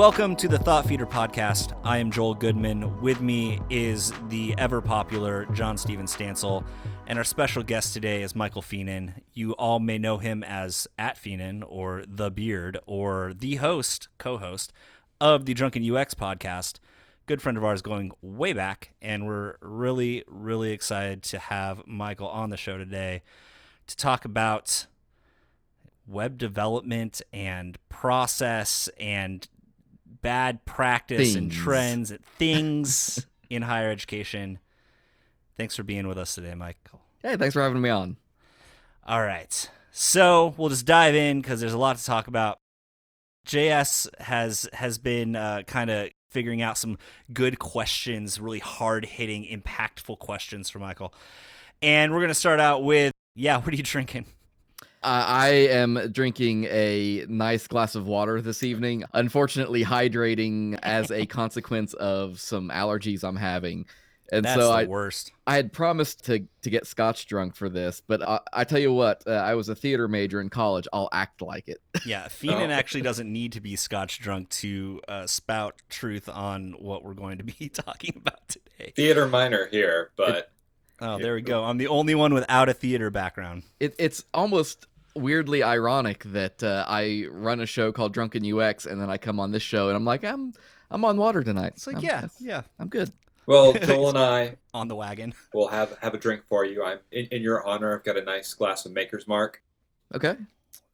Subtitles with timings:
[0.00, 1.78] Welcome to the Thought Feeder podcast.
[1.84, 3.02] I am Joel Goodman.
[3.02, 6.64] With me is the ever popular John Steven Stansel,
[7.06, 9.12] and our special guest today is Michael Fienen.
[9.34, 14.72] You all may know him as at Fienen or the Beard or the host, co-host
[15.20, 16.78] of the Drunken UX podcast.
[17.26, 22.28] Good friend of ours going way back, and we're really, really excited to have Michael
[22.28, 23.20] on the show today
[23.86, 24.86] to talk about
[26.06, 29.46] web development and process and
[30.22, 34.58] bad practice and trends and things in higher education.
[35.56, 37.00] Thanks for being with us today, Michael.
[37.22, 38.16] Hey, thanks for having me on.
[39.06, 39.70] All right.
[39.90, 42.58] So we'll just dive in because there's a lot to talk about.
[43.46, 46.98] JS has has been uh, kind of figuring out some
[47.32, 51.12] good questions, really hard hitting, impactful questions for Michael.
[51.82, 54.26] And we're gonna start out with, yeah, what are you drinking?
[55.02, 59.04] Uh, I am drinking a nice glass of water this evening.
[59.14, 63.86] Unfortunately, hydrating as a consequence of some allergies I'm having.
[64.32, 65.32] And That's so the I, worst.
[65.46, 68.92] I had promised to, to get scotch drunk for this, but I, I tell you
[68.92, 70.86] what, uh, I was a theater major in college.
[70.92, 71.78] I'll act like it.
[72.06, 72.72] Yeah, Fienen Oh.
[72.72, 77.38] actually doesn't need to be scotch drunk to uh, spout truth on what we're going
[77.38, 78.92] to be talking about today.
[78.94, 80.52] theater minor here, but
[81.00, 81.64] Oh, there we go.
[81.64, 83.62] I'm the only one without a theater background.
[83.78, 89.00] it it's almost weirdly ironic that uh, I run a show called Drunken UX, and
[89.00, 90.52] then I come on this show, and I'm like, I'm
[90.90, 91.72] I'm on water tonight.
[91.76, 93.12] It's like, I'm- yeah, yeah, I'm good.
[93.46, 95.34] well, Joel and I on the wagon.
[95.54, 96.84] We'll have have a drink for you.
[96.84, 97.96] I'm in, in your honor.
[97.96, 99.62] I've got a nice glass of Maker's Mark.
[100.14, 100.36] Okay.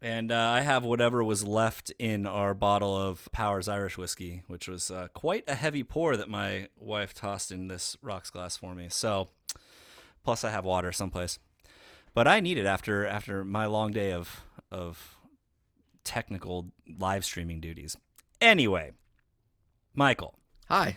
[0.02, 4.68] And uh, I have whatever was left in our bottle of Powers Irish whiskey, which
[4.68, 8.74] was uh, quite a heavy pour that my wife tossed in this rocks glass for
[8.74, 8.88] me.
[8.90, 9.28] So,
[10.26, 11.38] plus I have water someplace,
[12.12, 15.14] but I need it after after my long day of of
[16.02, 17.96] technical live streaming duties.
[18.40, 18.90] Anyway,
[19.94, 20.34] Michael,
[20.68, 20.96] Hi.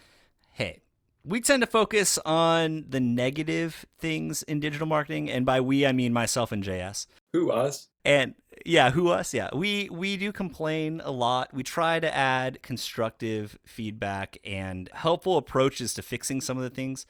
[0.54, 0.80] hey,
[1.24, 5.92] we tend to focus on the negative things in digital marketing, and by we I
[5.92, 7.06] mean myself and JS.
[7.34, 7.90] Who us?
[8.04, 8.34] And
[8.66, 9.32] yeah, who us?
[9.32, 11.54] Yeah, we we do complain a lot.
[11.54, 17.06] We try to add constructive feedback and helpful approaches to fixing some of the things.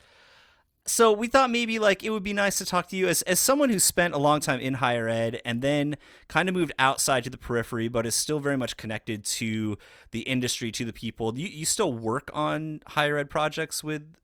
[0.85, 3.39] So we thought maybe like it would be nice to talk to you as as
[3.39, 5.97] someone who spent a long time in higher ed and then
[6.27, 9.77] kind of moved outside to the periphery, but is still very much connected to
[10.11, 11.37] the industry, to the people.
[11.37, 14.15] You you still work on higher ed projects with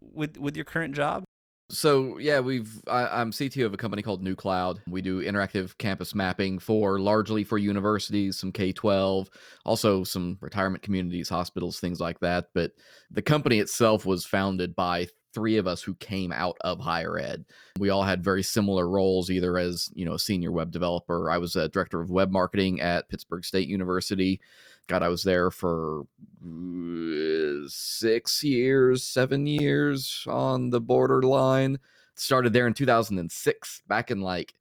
[0.00, 1.24] with with your current job?
[1.70, 4.80] So yeah, we've I, I'm CTO of a company called nuCloud.
[4.88, 9.28] We do interactive campus mapping for largely for universities, some K-12,
[9.66, 12.46] also some retirement communities, hospitals, things like that.
[12.54, 12.72] But
[13.10, 15.08] the company itself was founded by
[15.38, 17.44] three of us who came out of higher ed.
[17.78, 21.30] We all had very similar roles, either as you know a senior web developer.
[21.30, 24.40] I was a director of web marketing at Pittsburg State University.
[24.88, 26.06] God, I was there for
[26.44, 31.78] uh, six years, seven years on the borderline.
[32.16, 34.54] Started there in 2006, back in like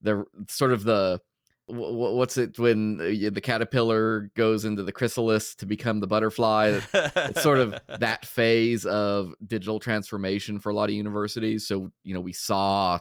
[0.00, 1.20] the sort of the
[1.72, 6.80] what's it when uh, the caterpillar goes into the chrysalis to become the butterfly.
[6.92, 11.66] It's sort of that phase of digital transformation for a lot of universities.
[11.66, 12.98] So, you know, we saw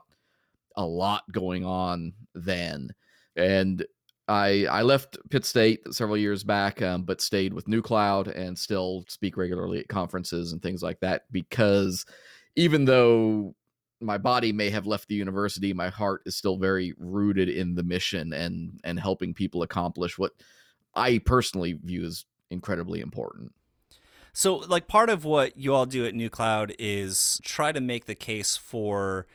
[0.77, 2.91] a lot going on then.
[3.35, 3.85] And
[4.27, 9.03] I I left Pitt State several years back, um, but stayed with nuCloud and still
[9.09, 12.05] speak regularly at conferences and things like that because
[12.55, 13.53] even though
[14.01, 17.83] my body may have left the university, my heart is still very rooted in the
[17.83, 20.31] mission and and helping people accomplish what
[20.95, 23.53] I personally view as incredibly important.
[24.33, 28.15] So, like, part of what you all do at nuCloud is try to make the
[28.15, 29.27] case for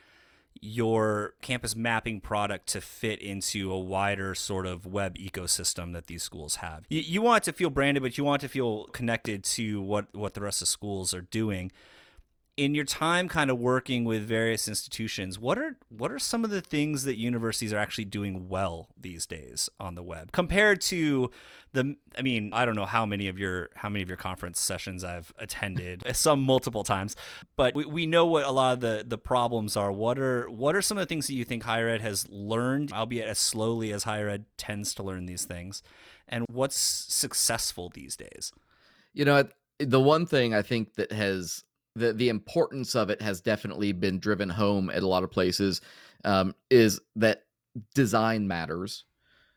[0.59, 6.23] your campus mapping product to fit into a wider sort of web ecosystem that these
[6.23, 6.85] schools have.
[6.89, 10.33] You, you want to feel branded, but you want to feel connected to what, what
[10.33, 11.71] the rest of schools are doing.
[12.57, 16.49] In your time kind of working with various institutions, what are what are some of
[16.49, 21.29] the things that universities are actually doing well these days on the web compared to
[21.73, 24.59] the I mean, I don't know how many of your how many of your conference
[24.59, 27.15] sessions I've attended, some multiple times,
[27.55, 29.91] but we, we know what a lot of the the problems are.
[29.91, 32.91] What are what are some of the things that you think higher ed has learned,
[32.91, 35.83] albeit as slowly as higher ed tends to learn these things,
[36.27, 38.51] and what's successful these days?
[39.13, 39.43] You know,
[39.79, 41.63] the one thing I think that has
[41.97, 45.81] the the importance of it has definitely been driven home at a lot of places
[46.23, 47.43] um, is that
[47.93, 49.05] design matters,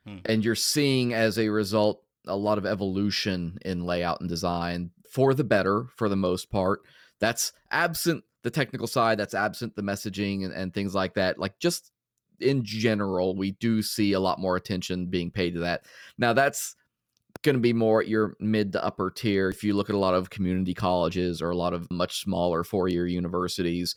[0.06, 0.18] Hmm.
[0.24, 5.34] and you're seeing as a result a lot of evolution in layout and design for
[5.34, 6.80] the better for the most part.
[7.18, 9.18] That's absent the technical side.
[9.18, 11.38] That's absent the messaging and, and things like that.
[11.38, 11.92] Like just
[12.40, 15.84] in general, we do see a lot more attention being paid to that.
[16.16, 16.76] Now that's
[17.42, 19.48] going to be more at your mid to upper tier.
[19.48, 22.64] If you look at a lot of community colleges or a lot of much smaller
[22.64, 23.94] four year universities,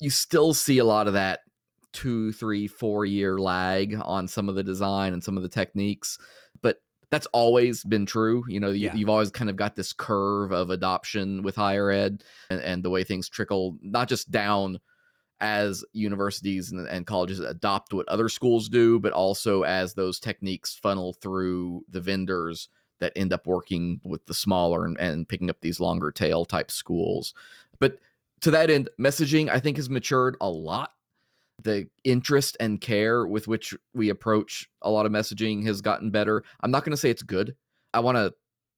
[0.00, 1.40] you still see a lot of that
[1.92, 6.18] two, three, four year lag on some of the design and some of the techniques.
[6.62, 6.78] But
[7.10, 8.44] that's always been true.
[8.48, 8.94] You know, you, Yeah.
[8.94, 12.90] you've always kind of got this curve of adoption with higher ed and, and the
[12.90, 14.78] way things trickle, not just down
[15.40, 20.74] as universities and, and colleges adopt what other schools do, but also as those techniques
[20.74, 22.68] funnel through the vendors
[23.00, 26.70] that end up working with the smaller and, and picking up these longer tail type
[26.70, 27.32] schools.
[27.78, 27.98] But
[28.42, 30.92] to that end, messaging I think has matured a lot.
[31.62, 36.42] The interest and care with which we approach a lot of messaging has gotten better.
[36.62, 37.54] I'm not going to say it's good.
[37.92, 38.32] I want to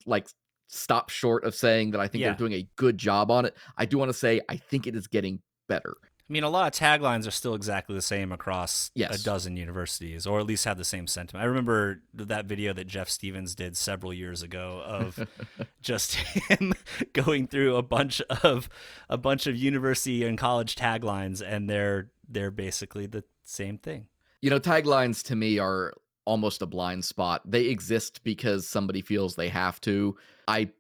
[0.05, 0.27] like
[0.69, 2.29] stop short of saying that I think Yeah.
[2.29, 3.57] they're doing a good job on it.
[3.77, 5.95] I do want to say I think it is getting better.
[6.33, 9.21] I mean, a lot of taglines are still exactly the same across Yes.
[9.21, 11.43] a dozen universities, or at least have the same sentiment.
[11.45, 15.29] I remember that video that Jeff Stevens did several years ago of
[15.83, 16.73] just him
[17.13, 18.71] going through a bunch of
[19.11, 24.07] a bunch of university and college taglines, and they're they're basically the same thing.
[24.41, 25.93] you know, taglines to me are
[26.25, 27.43] almost a blind spot.
[27.45, 30.17] They exist because somebody feels they have to.
[30.49, 30.71] I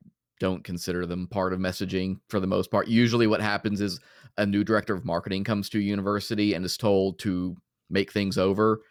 [0.41, 2.89] don't consider them part of messaging for the most part.
[2.89, 4.01] Usually, what happens is
[4.39, 7.57] a new director of marketing comes to a university and is told to
[7.91, 8.83] make things over.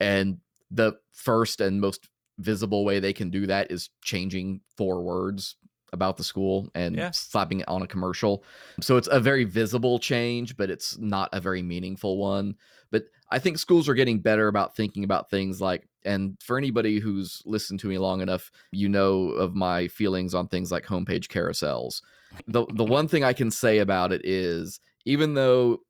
[0.00, 0.40] And
[0.70, 2.08] the first and most
[2.38, 5.56] visible way they can do that is changing four words
[5.92, 7.12] about the school and Yeah.
[7.12, 8.44] slapping it on a commercial.
[8.80, 12.56] So it's a very visible change, but it's not a very meaningful one.
[12.90, 17.00] But I think schools are getting better about thinking about things like, and for anybody
[17.00, 21.26] who's listened to me long enough, you know of my feelings on things like homepage
[21.26, 22.02] carousels.
[22.46, 25.80] The the one thing I can say about it is even though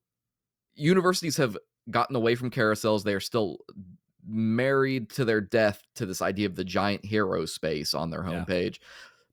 [0.74, 1.56] universities have
[1.90, 3.58] gotten away from carousels, they are still
[4.26, 8.44] married to their death to this idea of the giant hero space on their Yeah.
[8.44, 8.78] homepage.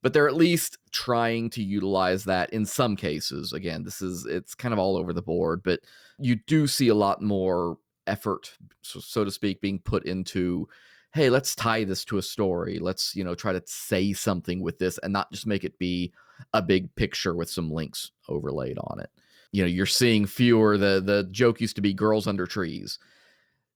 [0.01, 3.53] But they're at least trying to utilize that in some cases.
[3.53, 5.79] Again, this is it's kind of all over the board, but
[6.19, 7.77] you do see a lot more
[8.07, 10.67] effort, so, so to speak, being put into
[11.13, 12.79] hey, let's tie this to a story.
[12.79, 16.11] Let's, you know, try to say something with this and not just make it be
[16.53, 19.11] a big picture with some links overlaid on it.
[19.51, 22.97] You know, you're seeing fewer the the joke used to be girls under trees.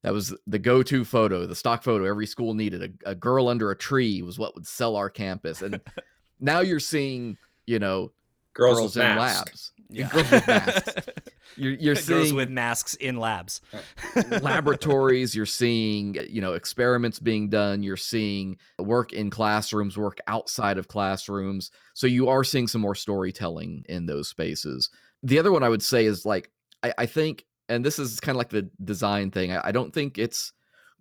[0.01, 2.97] That was the go-to photo, the stock photo every school needed.
[3.05, 5.61] A, a girl under a tree was what would sell our campus.
[5.61, 5.79] And
[6.39, 8.11] now you're seeing, you know,
[8.53, 9.71] Girls, girls, in masks.
[9.91, 10.11] labs.
[10.11, 10.95] Girls with masks.
[11.55, 13.61] You're, you're seeing with masks in labs.
[14.41, 17.83] laboratories you're seeing you know experiments being done.
[17.83, 21.71] You're seeing work in classrooms work outside of classrooms.
[21.93, 24.89] So you are seeing some more storytelling in those spaces.
[25.23, 26.51] The other one i would say is like
[26.83, 29.93] i, I think and this is kind of like the design thing I, I don't
[29.93, 30.53] think it's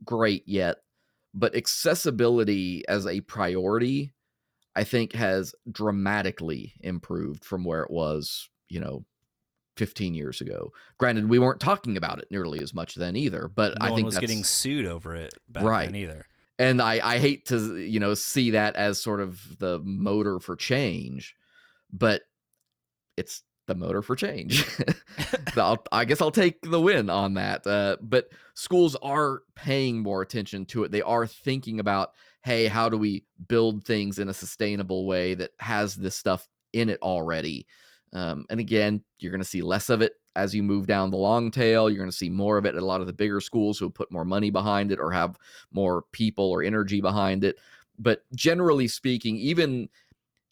[0.04, 0.78] great yet
[1.34, 4.12] but accessibility as a priority
[4.74, 9.04] i think has dramatically improved from where it was you know
[9.76, 13.78] 15 years ago granted we weren't talking about it nearly as much then either but
[13.78, 15.84] No i one think was that's, getting sued over it back Right.
[15.86, 16.26] then either.
[16.58, 20.56] and i i hate to you know see that as sort of the motor for
[20.56, 21.36] change
[21.92, 22.22] but
[23.16, 24.64] it's the motor for change
[25.56, 30.22] I'll, i guess i'll take the win on that uh, but schools are paying more
[30.22, 32.12] attention to it they are thinking about
[32.42, 36.88] hey how do we build things in a sustainable way that has this stuff in
[36.88, 37.66] it already
[38.12, 41.16] um, and again you're going to see less of it as you move down the
[41.16, 43.40] long tail you're going to see more of it at a lot of the bigger
[43.40, 45.38] schools who put more money behind it or have
[45.72, 47.56] more people or energy behind it.
[47.98, 49.88] But generally speaking even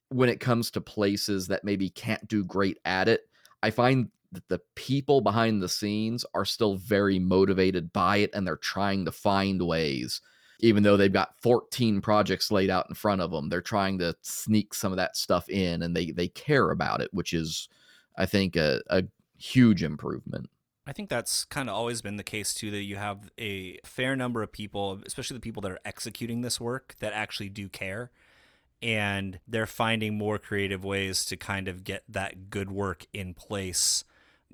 [0.08, 3.28] when it comes to places that maybe can't do great at it
[3.62, 8.46] i find that the people behind the scenes are still very motivated by it and
[8.46, 10.20] they're trying to find ways
[10.60, 14.14] even though they've got 14 projects laid out in front of them they're trying to
[14.22, 17.68] sneak some of that stuff in and they they care about it which is
[18.16, 19.04] i think a, a
[19.38, 20.48] huge improvement
[20.86, 22.70] I think that's kind of always been the case too.
[22.70, 26.60] That you have a fair number of people, especially the people that are executing this
[26.60, 28.10] work, that actually do care,
[28.82, 34.04] and they're finding more creative ways to kind of get that good work in place.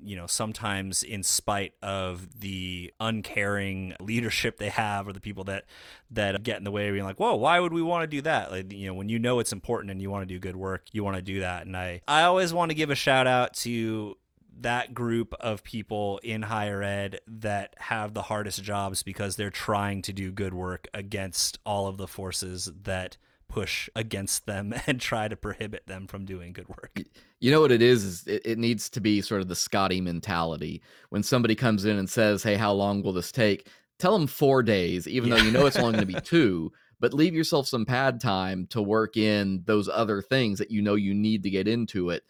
[0.03, 5.65] You know, sometimes in spite of the uncaring leadership they have, or the people that
[6.11, 8.21] that get in the way of being like, "Whoa, why would we want to do
[8.23, 10.55] that?" Like, you know, when you know it's important and you want to do good
[10.55, 11.65] work, you want to do that.
[11.65, 14.17] And I, I always want to give a shout out to
[14.61, 20.01] that group of people in higher ed that have the hardest jobs because they're trying
[20.03, 23.17] to do good work against all of the forces that
[23.51, 26.99] push against them and try to prohibit them from doing good work.
[27.39, 28.03] You know what it is?
[28.03, 30.81] Is it, it needs to be sort of the Scotty mentality.
[31.09, 33.67] When somebody comes in and says, "Hey, how long will this take?"
[33.99, 36.71] Tell them four days, even though you know it's only going to be two.
[36.99, 40.93] but leave yourself some pad time to work in those other things that you know
[40.93, 42.23] you need to get into it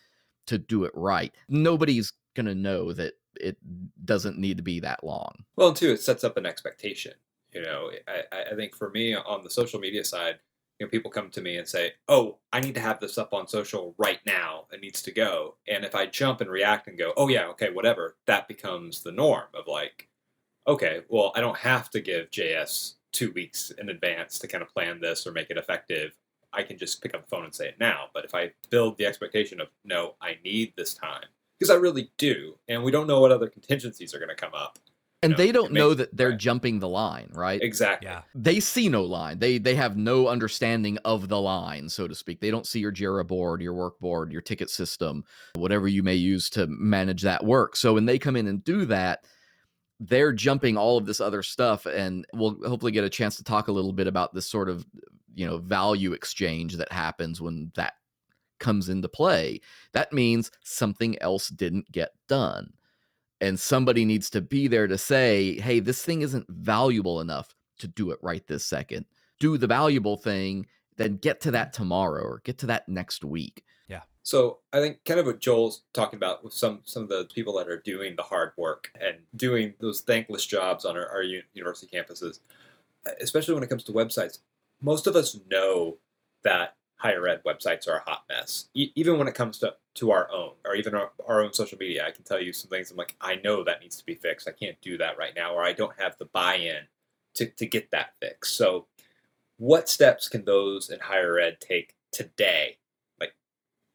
[0.47, 1.33] to do it right.
[1.49, 3.57] Nobody's going to know that it
[4.05, 5.43] doesn't need to be that long.
[5.55, 7.13] Well, too, it sets up an expectation.
[7.53, 10.39] You know, I, I think for me on the social media side,
[10.81, 13.35] you know, people come to me and say, "Oh, I need to have this up
[13.35, 14.65] on social right now.
[14.71, 17.69] It needs to go." And if I jump and react and go, "Oh yeah, okay,
[17.69, 20.09] whatever," that becomes the norm of like,
[20.65, 24.73] okay, well, I don't have to give JS two weeks in advance to kind of
[24.73, 26.17] plan this or make it effective.
[26.51, 28.09] I can just pick up the phone and say it now.
[28.11, 31.25] But if I build the expectation of, no, I need this time,
[31.59, 34.55] because I really do, and we don't know what other contingencies are going to come
[34.55, 34.79] up
[35.23, 36.39] and know, they don't know that they're right.
[36.39, 38.07] jumping the line right exactly.
[38.07, 38.21] Yeah.
[38.33, 42.39] they see no line they they have no understanding of the line so to speak
[42.39, 45.23] they don't see your jira board your work board your ticket system
[45.55, 48.85] whatever you may use to manage that work so when they come in and do
[48.85, 49.25] that
[49.99, 53.67] they're jumping all of this other stuff and we'll hopefully get a chance to talk
[53.67, 54.85] a little bit about this sort of
[55.35, 57.93] you know value exchange that happens when that
[58.59, 59.59] comes into play
[59.93, 62.73] that means something else didn't get done
[63.41, 67.87] and somebody needs to be there to say hey this thing isn't valuable enough to
[67.87, 69.05] do it right this second
[69.39, 70.65] do the valuable thing
[70.97, 74.01] then get to that tomorrow or get to that next week Yeah.
[74.23, 77.53] So I think kind of what Joel's talking about with some some of the people
[77.57, 81.87] that are doing the hard work and doing those thankless jobs on our, our university
[81.93, 82.39] campuses,
[83.19, 84.39] especially when it comes to websites.
[84.79, 85.97] Most of us know
[86.43, 88.65] that higher ed websites are a hot mess.
[88.75, 91.77] E- even when it comes to to our own or even our, our own social
[91.79, 92.91] media, I can tell you some things.
[92.91, 94.47] I'm like, I know that needs to be fixed.
[94.47, 96.83] I can't do that right now, or I don't have the buy-in
[97.35, 98.55] to to get that fixed.
[98.55, 98.85] So,
[99.57, 102.77] what steps can those in higher ed take today
[103.19, 103.33] Like,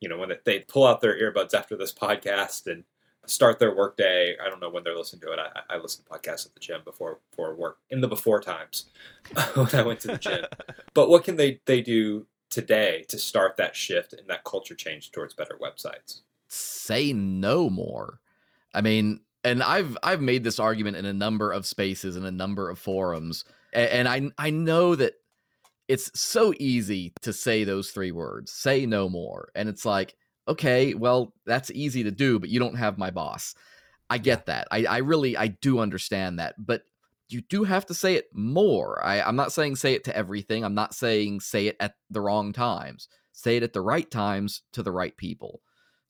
[0.01, 2.85] you know, when they pull out their earbuds after this podcast and
[3.27, 4.37] start their workday.
[4.45, 5.39] I don't know when they're listening to it.
[5.39, 8.87] I, I listen to podcasts at the gym before before work in the before times
[9.55, 10.45] when I went to the gym.
[10.95, 15.11] But what can they they do today to start that shift and that culture change
[15.13, 16.21] towards better websites?
[16.49, 18.21] say no more.
[18.73, 22.31] I mean and i've i've made this argument in a number of spaces and a
[22.31, 25.15] number of forums a- and i i know that
[25.89, 29.51] it's so easy to say those three words say no more.
[29.55, 30.17] And it's like
[30.49, 33.55] okay well that's easy to do but you don't have my boss.
[34.11, 34.69] I get that.
[34.71, 36.83] I i really i do understand that but
[37.29, 40.65] you do have to say it more I, i'm not saying say it to everything
[40.65, 44.63] i'm not saying say it at the wrong times say it at the right times
[44.73, 45.61] to the right people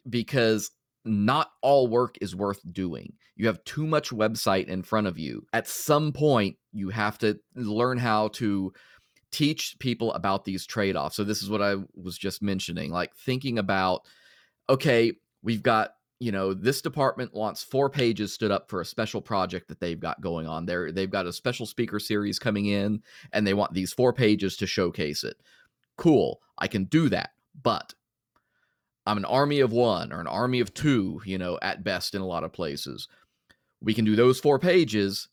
[0.08, 0.70] because
[1.06, 3.12] not all work is worth doing.
[3.36, 5.46] You have too much website in front of you.
[5.52, 8.72] At some point, you have to learn how to
[9.30, 11.16] teach people about these trade offs.
[11.16, 14.02] So, this is what I was just mentioning like thinking about,
[14.68, 19.20] okay, we've got you know this department wants four pages stood up for a special
[19.20, 23.02] project that they've got going on there they've got a special speaker series coming in
[23.32, 25.36] and they want these four pages to showcase it
[25.98, 27.30] cool i can do that
[27.62, 27.94] but
[29.06, 32.20] I'm an army of one or an army of two, you know, at best in
[32.20, 33.06] a lot of places.
[33.80, 35.28] We can do those four pages.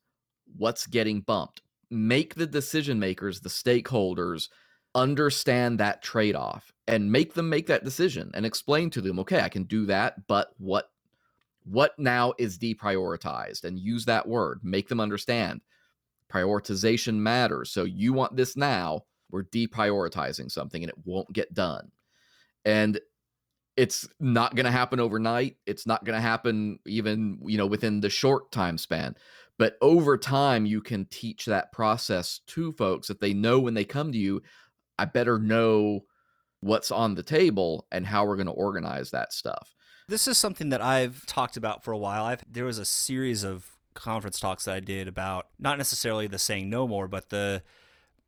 [0.56, 1.64] What's getting bumped?
[1.90, 4.50] Make the decision makers, the stakeholders,
[4.96, 9.42] understand that trade off and make them make that decision and explain to them, okay,
[9.42, 10.90] I can do that, but what
[11.66, 13.64] what now is deprioritized?
[13.64, 15.62] and use that word make them understand
[16.30, 17.72] prioritization matters.
[17.72, 21.92] So you want this now we're deprioritizing something and it won't get done.
[22.66, 23.00] And
[23.76, 25.58] it's not going to happen overnight.
[25.66, 29.16] It's not going to happen even you know within the short time span.
[29.58, 33.86] But over time you can teach that process to folks that they know when they
[33.86, 34.42] come to you
[34.98, 36.02] i better know
[36.62, 39.76] what's on the table and how we're going to organize that stuff
[40.08, 42.26] This is something that I've talked about for a while.
[42.26, 46.40] I've there was a series of conference talks that I did about not necessarily the
[46.40, 47.64] saying no more, but the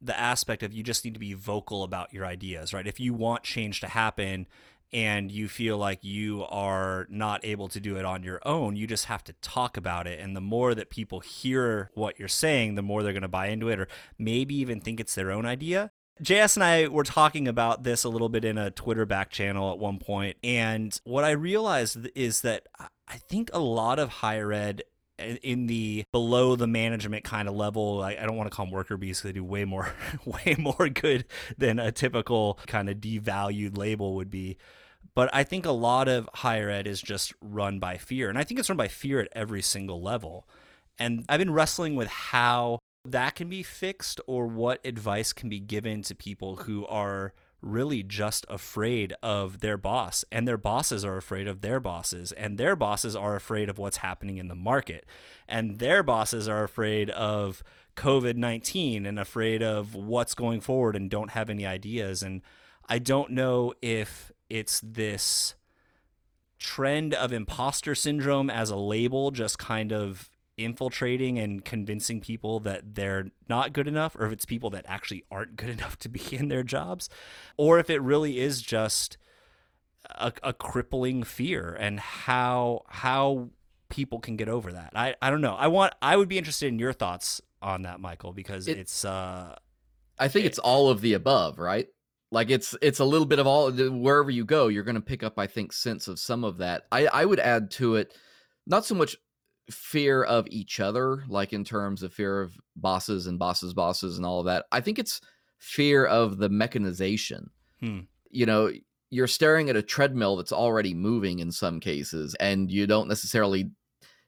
[0.01, 2.87] the aspect of you just need to be vocal about your ideas, right?
[2.87, 4.47] If you want change to happen
[4.93, 8.87] and you feel like you are not able to do it on your own, you
[8.87, 10.19] just have to talk about it.
[10.19, 13.47] And the more that people hear what you're saying, the more they're going to buy
[13.47, 15.91] into it or maybe even think it's their own idea.
[16.21, 19.71] JS and I were talking about this a little bit in a Twitter back channel
[19.71, 22.67] at one point, and what I realized is that
[23.07, 24.83] I think a lot of higher ed
[25.17, 28.97] in the below the management kind of level, I, don't want to call them worker
[28.97, 29.93] bees because they do way more,
[30.25, 31.25] way more good
[31.57, 34.57] than a typical kind of devalued label would be.
[35.13, 38.43] But I think a lot of higher ed is just run by fear, and I
[38.43, 40.47] think it's run by fear at every single level.
[40.97, 45.59] And I've been wrestling with how that can be fixed or what advice can be
[45.59, 51.17] given to people who are really just afraid of their boss and their bosses are
[51.17, 55.05] afraid of their bosses and their bosses are afraid of what's happening in the market
[55.47, 57.63] and their bosses are afraid of
[57.95, 62.21] COVID 19 and afraid of what's going forward and don't have any ideas.
[62.21, 62.41] And
[62.87, 65.55] I don't know if it's this
[66.59, 72.95] trend of imposter syndrome as a label just kind of infiltrating and convincing people that
[72.95, 76.21] they're not good enough or if it's people that actually aren't good enough to be
[76.31, 77.09] in their jobs
[77.57, 79.17] or if it really is just
[80.11, 83.49] a, a crippling fear and how how
[83.89, 86.67] people can get over that i i don't know i want i would be interested
[86.67, 89.55] in your thoughts on that michael because It- it's uh
[90.17, 91.89] I think it's all of the above, right?
[92.31, 95.23] Like it's it's a little bit of all wherever you go, you're going to pick
[95.23, 96.83] up I think sense of some of that.
[96.89, 98.15] I I would add to it
[98.65, 99.17] not so much
[99.69, 104.25] fear of each other like in terms of fear of bosses and bosses bosses and
[104.25, 104.65] all of that.
[104.71, 105.21] I think it's
[105.57, 107.49] fear of the mechanization.
[107.79, 108.01] Hmm.
[108.29, 108.71] You know,
[109.09, 113.71] you're staring at a treadmill that's already moving in some cases and you don't necessarily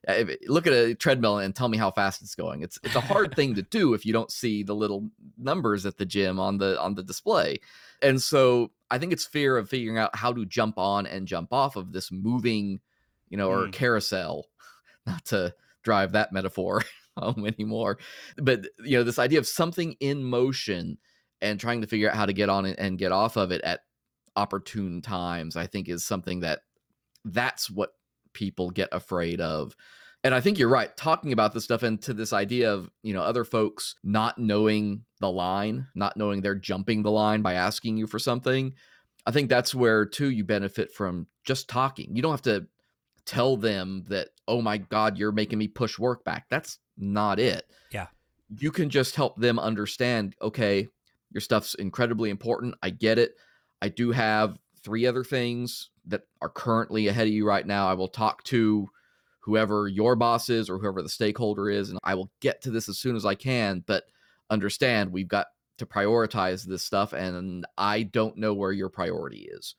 [0.08, 2.62] uh, look at a treadmill and tell me how fast it's going.
[2.62, 5.98] It's it's a hard thing to do if you don't see the little numbers at
[5.98, 7.60] the gym on the on the display.
[8.02, 11.52] And so I think it's fear of figuring out how to jump on and jump
[11.52, 12.80] off of this moving,
[13.30, 13.74] you know, or Mm.
[13.74, 14.46] carousel.
[15.08, 16.84] Not to drive that metaphor
[17.38, 17.98] anymore,
[18.38, 20.98] but you know, this idea of something in motion
[21.42, 23.62] and trying to figure out how to get on it and get off of it
[23.62, 23.82] at
[24.36, 26.62] opportune times, I think is something that
[27.26, 27.92] that's what
[28.34, 29.76] people get afraid of.
[30.24, 33.14] And I think you're right talking about this stuff and to this idea of, you
[33.14, 37.98] know, other folks not knowing the line, not knowing they're jumping the line by asking
[37.98, 38.74] you for something.
[39.26, 42.16] I think that's where too you benefit from just talking.
[42.16, 42.68] You don't have to
[43.28, 47.70] tell them that, "Oh my god, you're making me push work back." That's not it.
[47.92, 48.08] Yeah.
[48.50, 50.88] You can just help them understand, "Okay,
[51.32, 52.74] your stuff's incredibly important.
[52.82, 53.36] I get it.
[53.82, 57.88] I do have three other things that are currently ahead of you right now.
[57.88, 58.88] I will talk to
[59.42, 62.90] whoever your boss is or whoever the stakeholder is, and I will get to this
[62.90, 63.84] as soon as I can.
[63.86, 64.06] But
[64.50, 69.76] understand, we've got to prioritize this stuff, and I don't know where your priority is.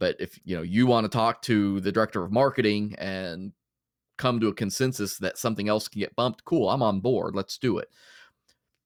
[0.00, 3.52] But if you know you want to talk to the director of marketing and
[4.18, 7.36] come to a consensus that something else can get bumped, cool, I'm on board.
[7.36, 7.88] Let's do it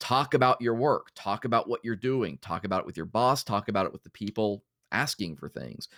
[0.05, 3.43] talk about your work, talk about what you're doing, talk about it with your boss,
[3.43, 5.89] talk about it with the people asking for things,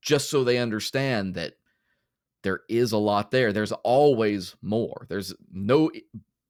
[0.00, 1.52] just so they understand that
[2.42, 3.52] there is a lot there.
[3.52, 5.06] There's always more.
[5.10, 5.90] There's no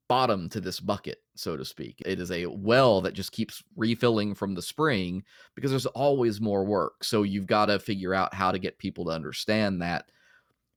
[0.07, 2.01] bottom to this bucket, so to speak.
[2.05, 5.23] It is a well that just keeps refilling from the spring
[5.55, 7.03] because there's always more work.
[7.03, 10.09] So you've got to figure out how to get people to understand that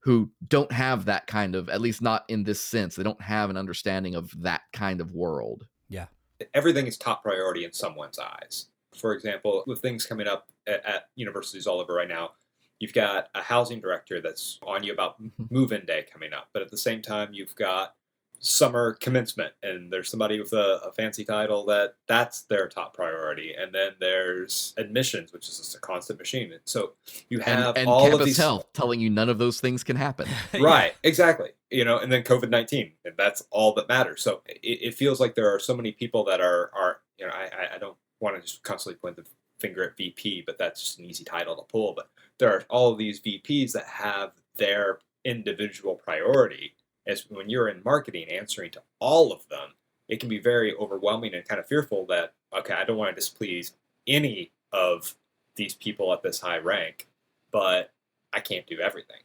[0.01, 3.51] who don't have that kind of at least not in this sense they don't have
[3.51, 6.07] an understanding of that kind of world Yeah.
[6.55, 8.69] everything is top priority in someone's eyes.
[8.95, 12.33] For example, with things coming up at, at universities all over right now,
[12.79, 15.51] you've got a housing director that's on you about Mhm.
[15.51, 17.97] move-in day coming up, but at the same time, you've got
[18.41, 23.55] summer commencement, and there's somebody with a, a fancy title that that's their top priority,
[23.55, 26.53] and then there's admissions, which is just a constant machine.
[26.53, 26.93] And so
[27.29, 29.97] you have and all campus of these health telling you none of those things can
[29.97, 30.29] happen.
[30.61, 31.51] Right exactly.
[31.71, 34.23] You know and then covid-19 and that's all that matters.
[34.23, 37.33] So it, it feels like there are so many people that are are you know
[37.33, 39.25] i I- i don't want to just constantly point the
[39.61, 41.93] finger at vp but that's just an easy title to pull.
[41.95, 46.75] But there are all of these vps that have their individual priority
[47.07, 49.71] as when you're in marketing answering to all of them
[50.09, 53.15] it can be very overwhelming and kind of fearful that okay i don't want to
[53.21, 53.73] displease
[54.07, 55.15] any of
[55.57, 57.09] these people at this high rank
[57.51, 57.93] but
[58.33, 59.21] i can't do everything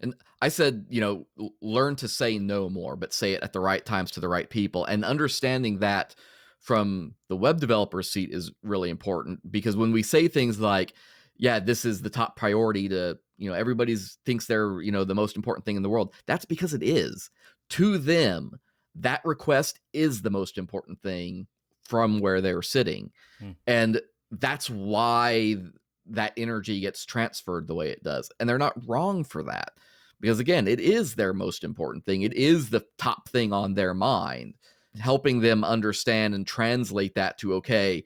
[0.00, 3.60] And I said, you know, learn to say no more, but say it at the
[3.60, 4.84] right times to the right people.
[4.84, 6.14] And understanding that
[6.60, 10.94] from the web developer seat is really important because when we say things like,
[11.36, 15.14] yeah, this is the top priority to, you know, everybody's thinks they're, you know, the
[15.14, 16.14] most important thing in the world.
[16.26, 17.30] That's because it is.
[17.70, 18.58] To them,
[18.96, 21.46] that request is the most important thing
[21.82, 23.10] from where they're sitting.
[23.40, 23.50] Hmm.
[23.66, 25.56] And that's why
[26.06, 28.30] that energy gets transferred the way it does.
[28.38, 29.72] And they're not wrong for that
[30.24, 33.92] because again it is their most important thing it is the top thing on their
[33.92, 34.54] mind
[34.98, 38.02] helping them understand and translate that to okay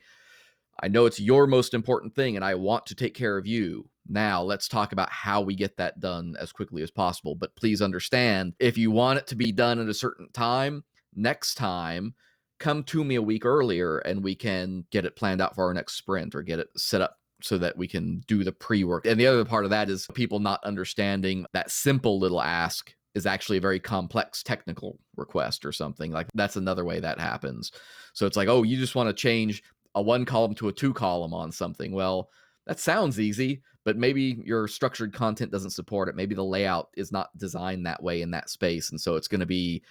[0.83, 3.89] i know it's your most important thing and i want to take care of you
[4.09, 7.83] now let's talk about how we get that done as quickly as possible but please
[7.83, 10.83] understand if you want it to be done at a certain time
[11.15, 12.15] next time
[12.59, 15.75] come to me a week earlier and we can get it planned out for our
[15.75, 19.07] next sprint or get it set up so that we can do the pre work.
[19.07, 23.27] And the other part of that is people not understanding that simple little ask is
[23.27, 26.11] actually a very complex technical request or something.
[26.11, 27.73] Like that's another way that happens.
[28.13, 29.63] So it's like, oh, you just want to change
[29.95, 31.93] a one column to a two column on something.
[31.93, 32.29] Well,
[32.67, 36.15] that sounds easy, but maybe your structured content doesn't support it.
[36.15, 38.91] Maybe the layout is not designed that way in that space.
[38.91, 39.83] And so it's going to be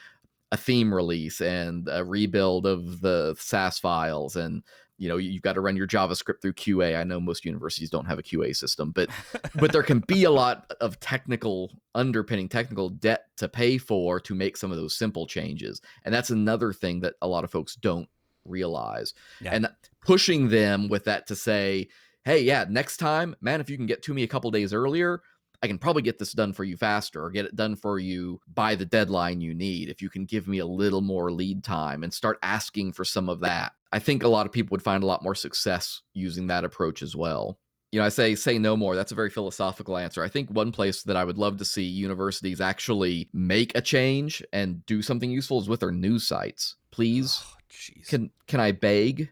[0.51, 4.61] a theme release and a rebuild of the Sass files and
[4.99, 8.05] you know you've got to run your javascript through qa i know most universities don't
[8.05, 9.09] have a qa system but
[9.55, 14.33] but there can be a lot of technical underpinning technical debt to pay for to
[14.33, 17.75] make some of those simple changes and that's another thing that a lot of folks
[17.75, 18.09] don't
[18.45, 19.51] realize Yeah.
[19.53, 19.67] and
[20.05, 21.89] pushing them with that to say
[22.27, 25.21] hey yeah next time man if you can get to me a couple days earlier
[25.63, 28.41] I can probably get this done for you faster or get it done for you
[28.53, 32.03] by the deadline you need if you can give me a little more lead time
[32.03, 33.71] and start asking for some of that.
[33.91, 37.01] I think a lot of people would find a lot more success using that approach
[37.01, 37.57] as well.
[37.91, 38.95] You know, I say say no more.
[38.95, 40.21] That's a very philosophical answer.
[40.21, 44.43] I think one place that I would love to see universities actually make a change
[44.51, 46.75] and do something useful is with their news sites.
[46.91, 49.31] Please, Oh, can can I beg?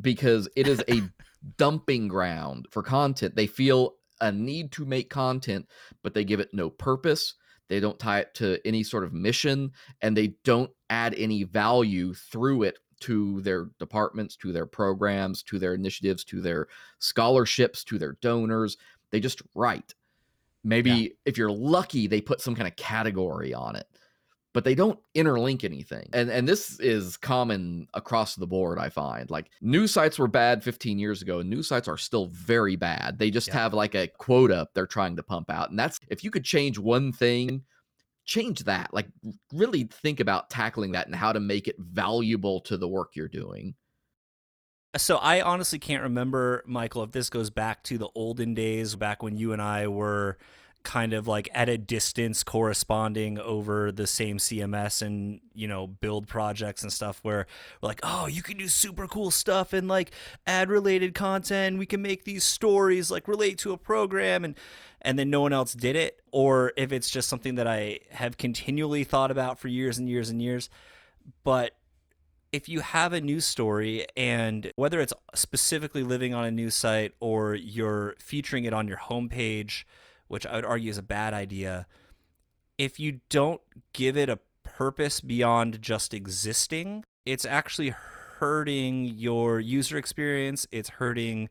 [0.00, 1.02] Because it is a
[1.56, 3.36] dumping ground for content.
[3.36, 5.66] They feel a need to make content,
[6.02, 7.34] but they give it no purpose.
[7.68, 9.72] They don't tie it to any sort of mission,
[10.02, 15.58] and they don't add any value through it to their departments, to their programs, to
[15.58, 16.66] their initiatives, to their
[16.98, 18.76] scholarships, to their donors.
[19.10, 19.94] They just write.
[20.62, 23.86] Maybe if you're lucky, they put some kind of category on it
[24.52, 26.08] but they don't interlink anything.
[26.12, 29.30] And and this is common across the board, I find.
[29.30, 33.18] Like news sites were bad 15 years ago, and news sites are still very bad.
[33.18, 33.54] They just Yeah.
[33.54, 35.70] have like a quota they're trying to pump out.
[35.70, 37.62] And that's if you could change one thing,
[38.24, 38.92] change that.
[38.92, 39.06] Like
[39.52, 43.28] really think about tackling that and how to make it valuable to the work you're
[43.28, 43.74] doing.
[44.94, 48.96] Uh, so I honestly can't remember, Michael, if this goes back to the olden days,
[48.96, 50.38] back when you and I were
[50.82, 56.26] kind of like at a distance corresponding over the same CMS and, you know, build
[56.26, 57.46] projects and stuff where
[57.82, 60.12] we're like, oh, you can do super cool stuff and like
[60.46, 61.78] add related content.
[61.78, 64.54] We can make these stories like relate to a program and
[65.02, 66.20] and then no one else did it.
[66.32, 70.30] Or if it's just something that I have continually thought about for years and years
[70.30, 70.68] and years.
[71.44, 71.76] But
[72.52, 77.12] if you have a news story and whether it's specifically living on a news site
[77.20, 79.84] or you're featuring it on your homepage,
[80.30, 81.86] which I would argue is a bad idea,
[82.78, 83.60] if you don't
[83.92, 90.66] give it a purpose beyond just existing, it's actually hurting your user experience.
[90.70, 91.48] It's hurting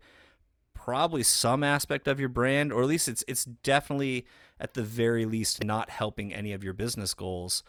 [0.73, 4.25] probably some aspect of your brand, or at least it's it's definitely
[4.59, 7.63] at the very least not helping any of your business goals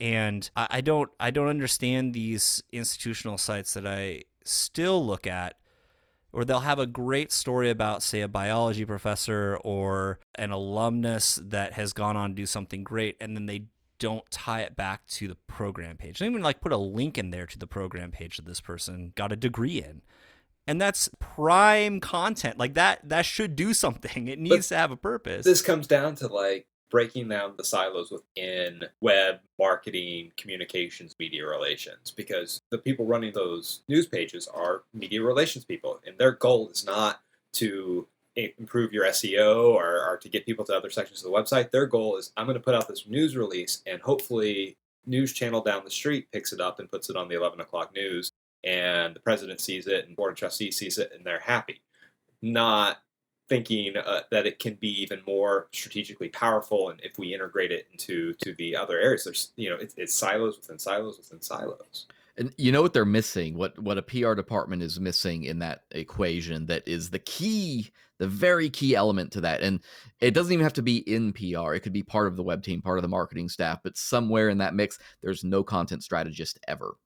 [0.00, 5.56] and I, I don't I don't understand these institutional sites that I still look at
[6.34, 11.74] or they'll have a great story about say a biology professor or an alumnus that
[11.74, 13.66] has gone on to do something great and then they
[14.00, 16.18] don't tie it back to the program page.
[16.18, 18.60] They don't even like put a link in there to the program page that this
[18.60, 20.02] person got a degree in.
[20.66, 22.58] And that's prime content.
[22.58, 24.28] Like that that should do something.
[24.28, 25.44] It needs to have a purpose.
[25.44, 32.12] This comes down to like breaking down the silos within web marketing, communications, media relations,
[32.12, 36.86] because the people running those news pages are media relations people, and their goal is
[36.86, 37.20] not
[37.52, 41.72] to improve your SEO or, or to get people to other sections of the website.
[41.72, 45.62] Their goal is I'm going to put out this news release, and hopefully, news channel
[45.62, 48.30] down the street picks it up and puts it on the 11 o'clock news,
[48.62, 51.80] and the president sees it, and board of trustees sees it, and they're happy.
[52.40, 52.98] Not
[53.54, 57.86] thinking uh, that it can be even more strategically powerful and if we integrate it
[57.92, 62.06] into to the other areas there's you know it's, it's silos within silos within silos
[62.36, 63.56] And you know what they're missing?
[63.56, 68.26] What what a PR department is missing in that equation that is the key, the
[68.26, 69.60] very key element to that.
[69.60, 69.80] And
[70.20, 71.74] it doesn't even have to be in PR.
[71.74, 74.48] It could be part of the web team, part of the marketing staff, but somewhere
[74.48, 76.96] in that mix, there's no content strategist ever.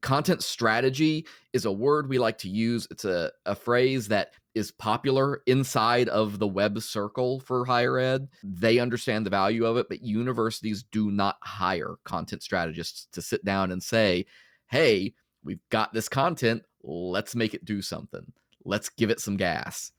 [0.00, 2.86] Content strategy is a word we like to use.
[2.90, 8.28] It's a, a phrase that is popular inside of the web circle for higher ed.
[8.42, 13.44] They understand the value of it, but universities do not hire content strategists to sit
[13.44, 14.26] down and say,
[14.66, 16.62] hey, we've got this content.
[16.82, 18.32] Let's make it do something.
[18.64, 19.92] Let's give it some gas.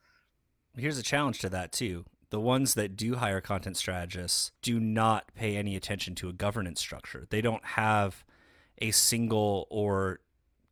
[0.77, 2.05] Here's a challenge to that too.
[2.29, 6.79] The ones that do hire content strategists do not pay any attention to a governance
[6.81, 7.27] structure.
[7.29, 8.25] They don't have
[8.79, 10.19] a single or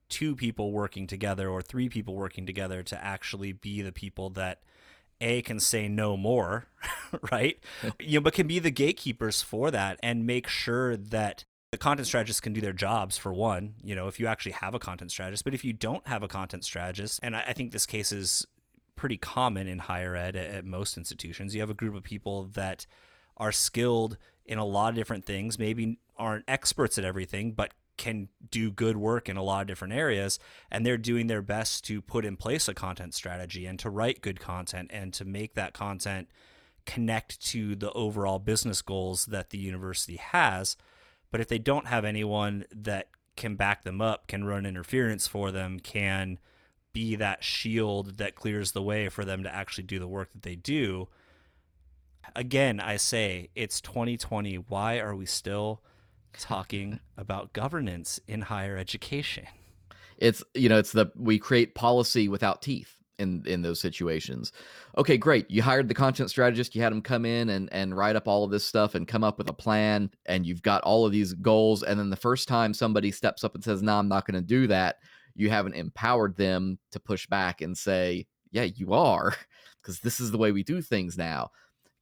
[0.10, 4.62] two people working together or three people working together to actually be the people that
[5.22, 6.68] a can say no more,
[7.32, 7.58] right?
[8.00, 12.06] you know, but can be the gatekeepers for that and make sure that the content
[12.06, 15.10] strategists can do their jobs for one, you know, if you actually have a content
[15.10, 15.44] strategist.
[15.44, 18.46] But if you don't have a content strategist, and I, I think this case is
[18.96, 22.44] pretty common in higher ed at, at most institutions, you have a group of people
[22.54, 22.86] that
[23.38, 28.28] are skilled in a lot of different things, maybe aren't experts at everything, but can
[28.50, 30.40] do good work in a lot of different areas
[30.72, 34.22] and they're doing their best to put in place a content strategy and to write
[34.22, 36.28] good content and to make that content
[36.86, 40.76] connect to the overall business goals that the university has
[41.32, 45.52] But if they don't have anyone that can back them up, can run interference for
[45.52, 46.38] them, can
[46.94, 50.44] be that shield that clears the way for them to actually do the work that
[50.44, 51.08] they do.
[52.36, 54.58] Again, I say it's 2020.
[54.58, 55.82] Why are we still
[56.40, 59.46] talking about governance in higher education?
[60.18, 64.52] It's you know, it's the we create policy without teeth in in those situations.
[64.98, 65.50] Okay, great.
[65.50, 68.44] You hired the content strategist, you had them come in and and write up all
[68.44, 71.34] of this stuff and come up with a plan and you've got all of these
[71.34, 74.42] goals and then the first time somebody steps up and says, "No, I'm not going
[74.42, 74.98] to do that."
[75.36, 79.36] You haven't empowered them to push back and say, "Yeah, you are."
[79.82, 81.52] Because this is the way we do things now.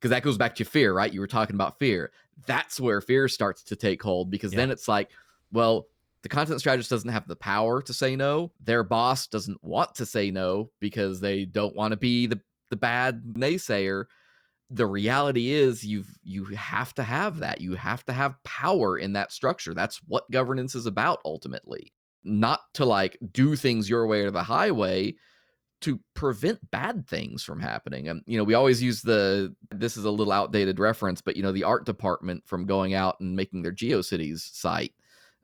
[0.02, 1.14] Because that goes back to fear, right?
[1.14, 2.12] You were talking about fear.
[2.48, 4.58] That's where fear starts to take hold because Yeah.
[4.58, 5.12] then it's like,
[5.52, 5.86] well,
[6.24, 8.52] the content strategist doesn't have the power to say no.
[8.64, 12.40] Their boss doesn't want to say no because they don't want to be the,
[12.72, 14.06] the bad naysayer.
[14.72, 17.62] The reality is you've you have to have that.
[17.62, 19.74] You have to have power in that structure.
[19.74, 21.94] That's what governance is about ultimately.
[22.24, 25.16] Not to like do things your way or the highway,
[25.82, 28.08] to prevent bad things from happening.
[28.08, 31.44] And you know, we always use the this is a little outdated reference, but you
[31.44, 34.94] know, the art department from going out and making their GeoCities site,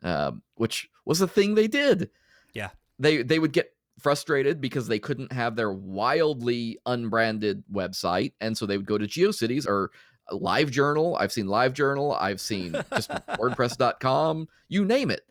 [0.03, 2.09] um, which was a thing they did.
[2.53, 2.69] Yeah.
[2.99, 8.65] they they would get frustrated because they couldn't have their wildly unbranded website, and so
[8.65, 9.91] they would go to GeoCities or
[10.31, 11.19] LiveJournal.
[11.19, 12.15] I've seen LiveJournal.
[12.19, 14.47] I've seen just WordPress.com.
[14.69, 15.21] You name it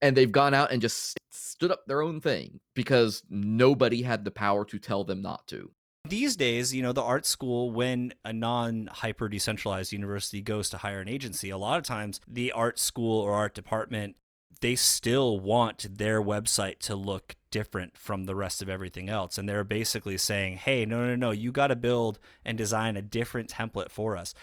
[0.00, 4.30] and they've gone out and just stood up their own thing because nobody had the
[4.30, 5.70] power to tell them not to.
[6.08, 10.78] These days, you know, the art school, when a non hyper decentralized university goes to
[10.78, 14.16] hire an agency, a lot of times the art school or art department,
[14.60, 19.38] they still want their website to look different from the rest of everything else.
[19.38, 23.02] And they're basically saying, hey, no, no, no, you got to build and design a
[23.02, 24.34] different template for us.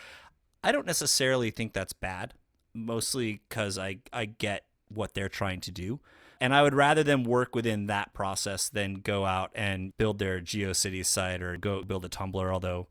[0.63, 2.33] I don't necessarily think that's bad,
[2.73, 5.99] mostly because I, I get what they're trying to do.
[6.41, 10.41] And I would rather them work within that process than go out and build their
[10.41, 12.87] GeoCities site or go build a Tumblr, although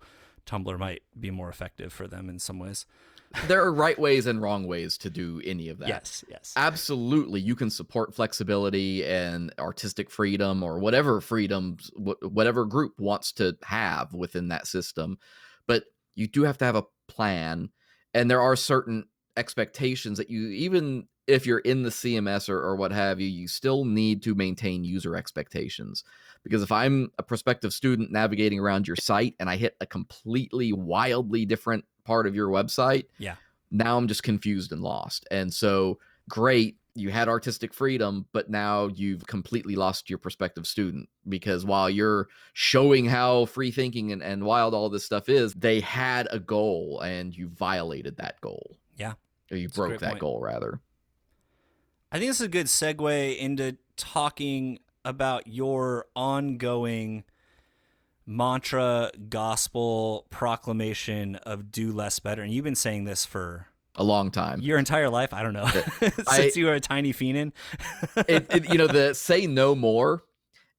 [0.47, 2.87] Tumblr might be more effective for them in some ways.
[3.49, 5.89] There are right ways and wrong ways to do any of that.
[5.89, 6.53] Yes, yes.
[6.57, 13.57] Absolutely, you can support flexibility and artistic freedom or whatever freedoms whatever group wants to
[13.65, 15.19] have within that system,
[15.67, 17.71] but you do have to have a plan
[18.15, 19.05] and there are certain
[19.37, 23.49] expectations that you even if you're in the CMS or, or what have you, you
[23.49, 26.05] still need to maintain user expectations.
[26.43, 30.73] Because if I'm a prospective student navigating around your site and I hit a completely
[30.73, 33.37] wildly different part of your website, Yeah.
[33.71, 35.27] now I'm just confused and lost.
[35.31, 41.09] And so, great, you had artistic freedom, but now you've completely lost your prospective student
[41.29, 45.81] because while you're showing how free thinking and, and wild all this stuff is, they
[45.81, 48.77] had a goal and you violated that goal.
[48.97, 49.15] Yeah.
[49.51, 50.21] Or you That's broke that point.
[50.21, 50.81] goal, rather.
[52.15, 57.25] I think this is a good segue into talking about your ongoing
[58.25, 62.41] mantra, gospel, proclamation of do less better.
[62.43, 64.61] And you've been saying this for A long time.
[64.61, 65.35] your entire life.
[65.35, 65.67] I don't know.
[66.01, 67.51] Since I- you were a tiny Fienen.
[68.29, 70.23] it, it- you know, the say no more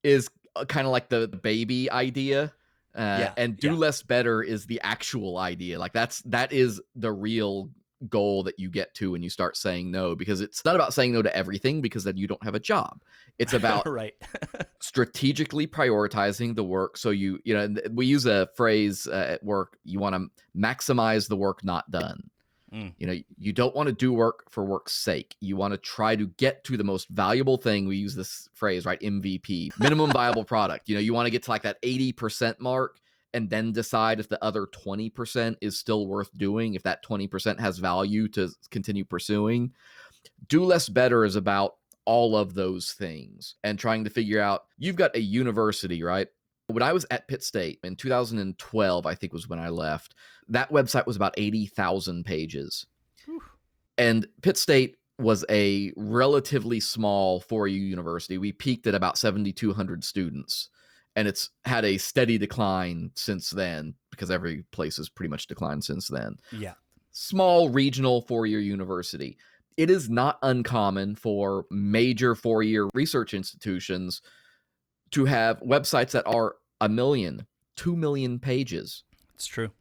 [0.04, 0.30] is
[0.70, 2.54] kind of like the baby idea.
[2.96, 3.78] Uh, Yeah, and do yeah.
[3.78, 5.80] less better is the actual idea.
[5.80, 7.72] Like that's that is the real
[8.10, 11.14] goal that you get to when you start saying no because it's not about saying
[11.14, 13.02] no to everything because then you don't have a job.
[13.40, 14.14] It's about right.
[14.80, 19.78] strategically prioritizing the work so you you know we use a phrase uh, at work
[19.84, 22.30] you want to maximize the work not done
[22.76, 22.94] Mm.
[22.98, 26.16] you know you don't want to do work for work's sake you want to try
[26.16, 30.44] to get to the most valuable thing we use this phrase right mvp minimum viable
[30.44, 33.00] product you know you want to get to like that 80% mark
[33.36, 37.78] and then decide if the other 20% is still worth doing if that 20% has
[37.78, 39.72] value to continue pursuing
[40.48, 44.96] do less better is about all of those things and trying to figure out you've
[44.96, 46.28] got a university, right?
[46.68, 50.16] When I was at Pitt State in 2012, I think was when I left,
[50.50, 52.86] that website was about 80,000 pages.
[53.26, 53.42] Whew.
[53.98, 58.38] And Pitt State was a relatively small four year university.
[58.38, 60.70] We peaked at about 7,200 students.
[61.16, 65.84] And it's had a steady decline since then because every place has pretty much declined
[65.84, 66.74] since then Yeah.
[67.12, 69.38] small regional four year university.
[69.78, 74.22] It is not uncommon for major four year research institutions
[75.12, 79.04] to have websites that are a million, two million pages.
[79.34, 79.72] It's true.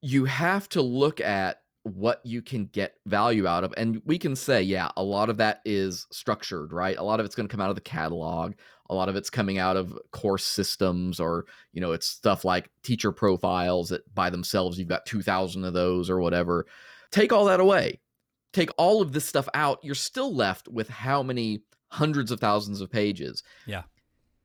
[0.00, 3.74] You have to look at what you can get value out of.
[3.76, 6.96] And we can say, yeah, a lot of that is structured, right?
[6.96, 8.54] A lot of it's going to come out of the catalog.
[8.92, 12.70] A lot of it's coming out of course systems or, you know, it's stuff like
[12.82, 16.66] teacher profiles that by themselves, you've got 2,000 of those or whatever.
[17.10, 17.98] Take all that away.
[18.52, 22.80] take all of this stuff out, you're still left with how many hundreds of thousands
[22.80, 23.42] of pages.
[23.66, 23.82] Yeah.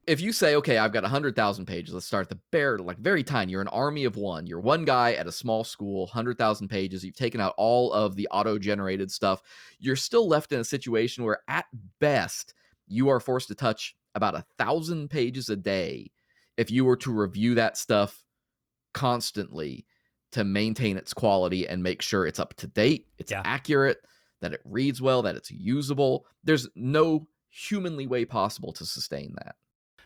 [0.06, 3.24] If you say, okay, I've got 100,000 pages, let's start at the bare, like very
[3.24, 3.52] tiny.
[3.52, 4.48] You're an army of one.
[4.48, 7.04] You're one guy at a small school, 100,000 pages.
[7.04, 9.42] You've taken out all of the auto generated stuff.
[9.80, 11.66] You're still left in a situation where, at
[12.00, 12.54] best,
[12.88, 16.12] you are forced to touch about a thousand pages a day
[16.58, 18.24] if you were to review that stuff
[18.94, 19.86] constantly
[20.32, 23.44] to maintain its quality and make sure it's up to date, it's Yeah.
[23.46, 24.00] accurate,
[24.42, 26.26] that it reads well, that it's usable.
[26.44, 29.56] There's no humanly way possible to sustain that.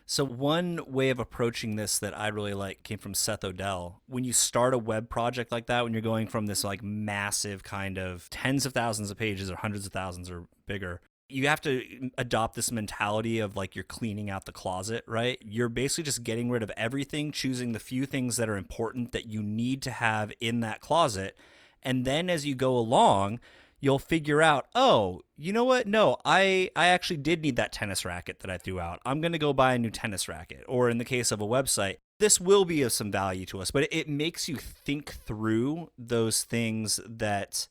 [0.04, 4.02] So one way of approaching this that I really like came from Seth Odell.
[4.06, 7.62] When you start a web project like that, when you're going from this like massive
[7.62, 11.00] kind of tens of thousands of pages or hundreds of thousands or bigger,
[11.32, 15.38] you have to adopt this mentality of like you're cleaning out the closet, right?
[15.42, 19.26] You're basically just getting rid of everything, choosing the few things that are important that
[19.26, 21.36] you need to have in that closet.
[21.82, 23.40] And then as you go along,
[23.80, 25.86] you'll figure out, oh, you know what?
[25.86, 29.00] No, I I actually did need that tennis racket that I threw out.
[29.04, 30.64] I'm going to go buy a new tennis racket.
[30.68, 33.72] Or in the case of a website, this will be of some value to us,
[33.72, 37.66] but it makes you think through those things that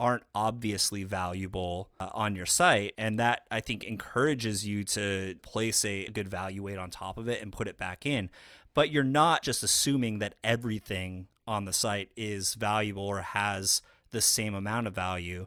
[0.00, 5.84] aren't obviously valuable uh, on your site and that I think encourages you to place
[5.84, 8.30] a good value weight on top of it and put it back in.
[8.72, 14.22] But you're not just assuming that everything on the site is valuable or has the
[14.22, 15.46] same amount of value.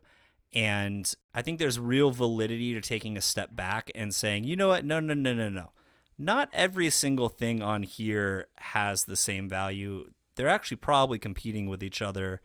[0.54, 4.68] And I think there's real validity to taking a step back and saying, you know
[4.68, 4.86] what?
[4.86, 5.72] No, no, no, no, no.
[6.18, 10.12] Not every single thing on here has the same value.
[10.36, 12.42] They're actually probably competing with each other.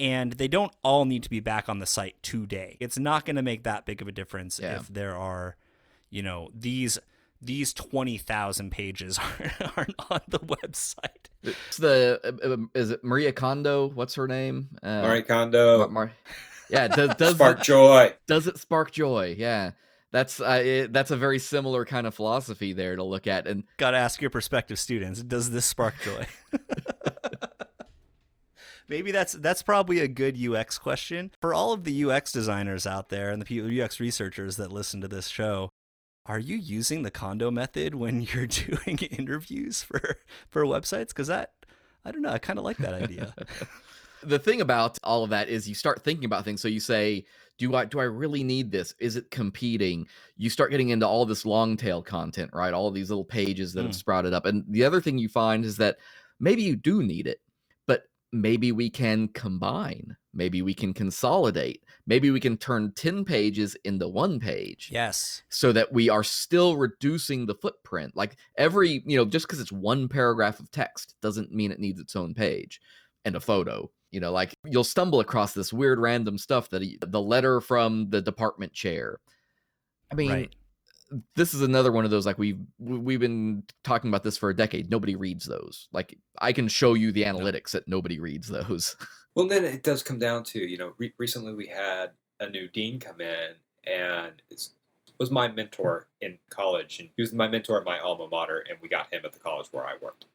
[0.00, 2.76] And they don't all need to be back on the site today.
[2.78, 4.76] It's not going to make that big of a difference Yeah.
[4.76, 5.56] if there are,
[6.10, 6.98] you know, these
[7.40, 11.26] these 20,000 pages aren't, aren't on the website.
[11.44, 13.88] It's the uh, um, is it Maria Kondo?
[13.88, 14.68] What's her name?
[14.82, 16.12] Uh, Marie Kondo, Mar- Mar-
[16.68, 18.12] yeah, does does Spark it, Joy.
[18.26, 19.34] does it spark joy?
[19.38, 19.70] Yeah,
[20.10, 23.46] that's uh, it, that's a very similar kind of philosophy there to look at.
[23.46, 26.26] And Got to ask your prospective students, does this spark joy?
[28.88, 33.08] Maybe that's that's probably a good UX question for all of the UX designers out
[33.10, 35.70] there and the people, UX researchers that listen to this show.
[36.26, 41.08] Are you using the Kondo method when you're doing interviews for for websites?
[41.08, 41.52] Because that
[42.04, 43.34] I don't know, I kind of like that idea.
[44.22, 46.60] the thing about all of that is you start thinking about things.
[46.60, 47.24] So you say,
[47.58, 48.94] do I do I really need this?
[48.98, 50.06] Is it competing?
[50.36, 52.72] You start getting into all this long tail content, right?
[52.72, 53.96] All these little pages that have Mm.
[53.96, 54.46] sprouted up.
[54.46, 55.96] And the other thing you find is that
[56.40, 57.40] maybe you do need it,
[58.32, 60.16] maybe we can combine.
[60.34, 61.82] Maybe we can consolidate.
[62.06, 65.42] Maybe we can turn 10 pages into one page yes.
[65.48, 68.14] so that we are still reducing the footprint.
[68.14, 71.98] Like every, you know, just because it's one paragraph of text doesn't mean it needs
[71.98, 72.80] its own page
[73.24, 73.90] and a photo.
[74.10, 78.08] You know, like you'll stumble across this weird random stuff that he- the letter from
[78.10, 79.18] the department chair.
[80.10, 80.54] I mean, right.
[81.36, 84.50] This is another one of those like we've we- we've been talking about this for
[84.50, 84.90] a decade.
[84.90, 85.88] Nobody reads those.
[85.92, 88.96] Like I can show you the analytics that nobody reads those.
[89.34, 90.94] Well, then it does come down to you know.
[90.98, 93.50] Re- recently, we had a new dean come in,
[93.86, 94.32] and
[95.18, 98.78] was my mentor in college, and he was my mentor at my alma mater, and
[98.80, 100.26] we got him at the college where I worked.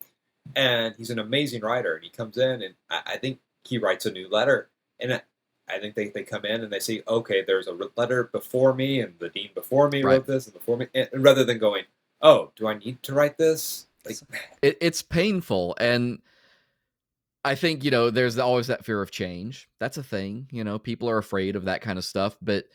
[0.56, 4.06] And he's an amazing writer, and he comes in, and I, I think he writes
[4.06, 5.22] a new letter, and
[5.70, 9.02] I, think they, they come in and they say, okay, there's a letter before me,
[9.02, 10.16] and the dean before me Right.
[10.16, 11.84] wrote this, and before me, and rather than going,
[12.22, 13.88] oh, do I need to write this?
[14.06, 14.18] Like,
[14.62, 16.20] it, it's painful and
[17.46, 20.78] i think you know there's always that fear of change that's a thing you know
[20.78, 22.66] people are afraid of that kind of stuff but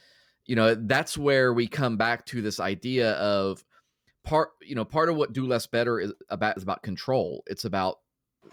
[0.46, 3.62] you know that's where we come back to this idea of
[4.24, 7.64] part you know part of what do less better is about is about control it's
[7.64, 7.98] about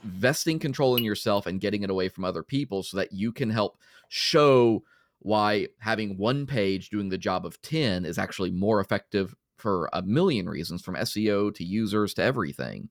[0.03, 3.49] vesting control in yourself and getting it away from other people so that you can
[3.49, 3.77] help
[4.09, 4.83] show
[5.19, 10.01] why having one page doing the job of 10 is actually more effective for a
[10.01, 12.89] million reasons from SEO to users to everything.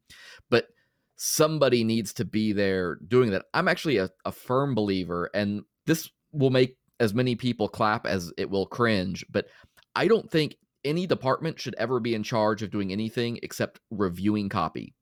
[0.51, 0.69] But
[1.17, 3.45] somebody needs to be there doing that.
[3.55, 8.33] I'm actually a, a firm believer, and this will make as many people clap as
[8.37, 9.47] it will cringe, but
[9.95, 14.49] I don't think any department should ever be in charge of doing anything except reviewing
[14.49, 14.95] copy.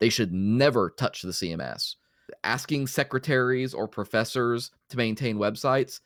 [0.00, 1.96] They should never touch the CMS.
[2.42, 6.00] Asking secretaries or professors to maintain websites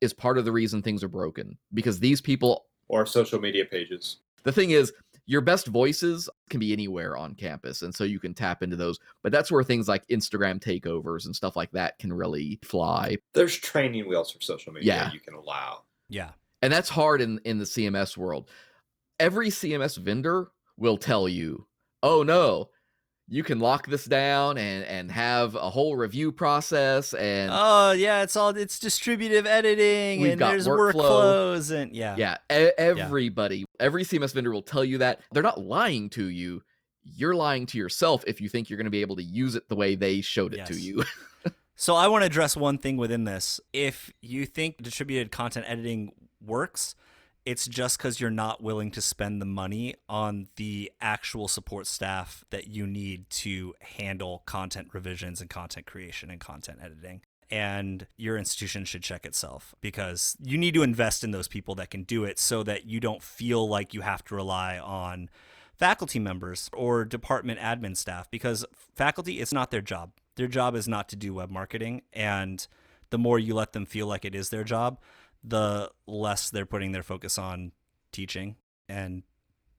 [0.00, 4.18] is part of the reason things are broken because these people or social media pages.
[4.44, 4.92] the thing is
[5.26, 8.98] your best voices can be anywhere on campus and so you can tap into those
[9.22, 13.56] but that's where things like instagram takeovers and stuff like that can really fly There's
[13.56, 15.12] training wheels for social media Yeah.
[15.12, 15.82] you can allow.
[16.08, 16.30] Yeah.
[16.62, 18.48] and that's hard in in the cms world
[19.20, 21.66] every cms vendor will tell you
[22.02, 22.70] oh no
[23.28, 28.22] you can lock this down and and have a whole review process and oh yeah,
[28.22, 30.94] it's all it's distributive editing and there's workflow.
[30.94, 32.16] workflows and yeah.
[32.16, 35.20] yeah, e- everybody, every CMS vendor will tell you that.
[35.32, 36.62] They're not lying to you.
[37.04, 39.68] You're lying to yourself if you think you're going to be able to use it
[39.68, 41.04] the way they showed it to you.
[41.80, 43.60] So I want to address one thing within this.
[43.72, 46.10] If you think distributed content editing
[46.44, 46.96] works,
[47.48, 52.44] it's just because you're not willing to spend the money on the actual support staff
[52.50, 57.22] that you need to handle content revisions and content creation and content editing.
[57.50, 61.88] And your institution should check itself because you need to invest in those people that
[61.88, 65.30] can do it so that you don't feel like you have to rely on
[65.74, 70.86] faculty members or department admin staff because faculty it's not their job their job is
[70.86, 72.66] not to do web marketing and
[73.10, 74.98] the more you let them feel like it is their job
[75.44, 77.72] the less they're putting their focus on
[78.12, 78.56] teaching
[78.88, 79.22] and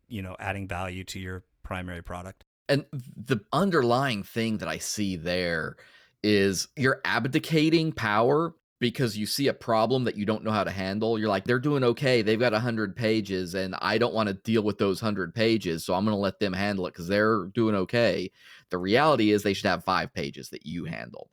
[0.07, 5.15] you know adding value to your primary product and the underlying thing that I see
[5.15, 5.75] there
[6.23, 10.71] is you're abdicating power because you see a problem that you don't know how to
[10.71, 11.19] handle.
[11.19, 12.21] You're like, they're doing okay.
[12.21, 15.83] They've got 100 pages, and I don't want to deal with those 100 pages.
[15.83, 18.31] So I'm going to let them handle it because they're doing okay.
[18.69, 20.93] The reality is they should have five pages that you mm-hmm.
[20.93, 21.29] handle.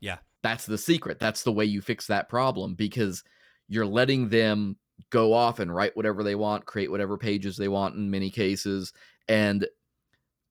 [0.00, 0.18] Yeah.
[0.42, 1.18] That's the secret.
[1.18, 3.22] That's the way you fix that problem because
[3.70, 4.76] you're letting them
[5.08, 8.92] go off and write whatever they want, create whatever pages they want in many cases,
[9.28, 9.66] and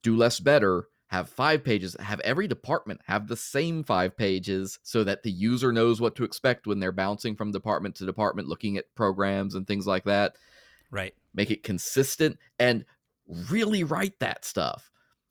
[0.01, 5.03] do less better have five pages have every department have the same five pages so
[5.03, 8.77] that the user knows what to expect when they're bouncing from department to department looking
[8.77, 10.35] at programs and things like that.
[10.91, 11.13] Right.
[11.33, 12.85] Make it consistent and
[13.49, 14.89] really write that stuff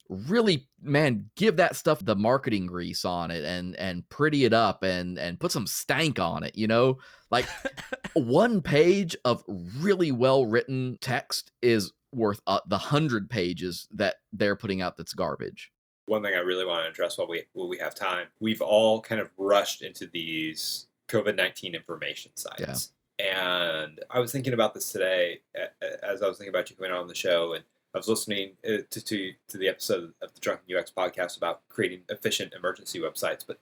[0.09, 4.81] really man give that stuff the marketing grease on it and and pretty it up
[4.83, 6.97] and and put some stank on it you know?
[7.31, 7.45] Like
[8.13, 9.43] one page of
[9.79, 15.13] really well written text is worth uh, the hundred pages that they're putting out that's
[15.13, 15.71] garbage.
[16.07, 18.99] One thing I really want to address while we while we have time, we've all
[19.01, 24.91] kind of rushed into these COVID nineteen information sites, and I was thinking about this
[24.91, 27.97] today a- a- as I was thinking about you coming on the show, and I
[27.97, 32.01] was listening uh, to to, to the episode of the Drunken UX podcast about creating
[32.09, 33.59] efficient emergency websites, but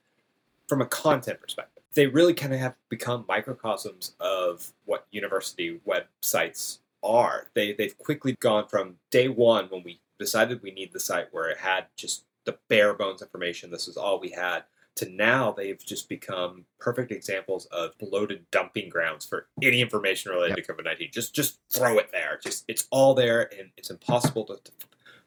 [0.67, 6.79] from a content perspective, they really kind of have become microcosms of what university websites
[7.03, 7.47] are.
[7.53, 11.49] They they've quickly gone from day one when we decided we need the site where
[11.49, 13.71] it had just the bare bones information.
[13.71, 14.63] This is all we had.
[14.97, 20.55] To now, they've just become perfect examples of bloated dumping grounds for any information related
[20.55, 21.09] to COVID nineteen.
[21.11, 22.39] Just just throw it there.
[22.41, 24.71] Just it's all there, and it's impossible to, to,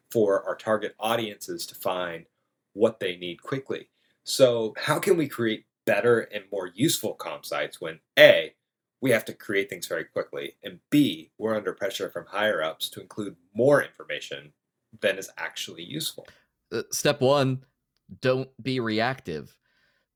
[0.09, 2.25] for our target audiences to find
[2.73, 3.87] what they need quickly.
[4.23, 8.53] So, how can we create better and more useful comp sites when a
[9.01, 12.89] we have to create things very quickly, and b we're under pressure from higher ups
[12.89, 14.53] to include more information
[14.99, 16.27] than is actually useful.
[16.73, 17.63] Uh, step one
[18.19, 19.55] don't be reactive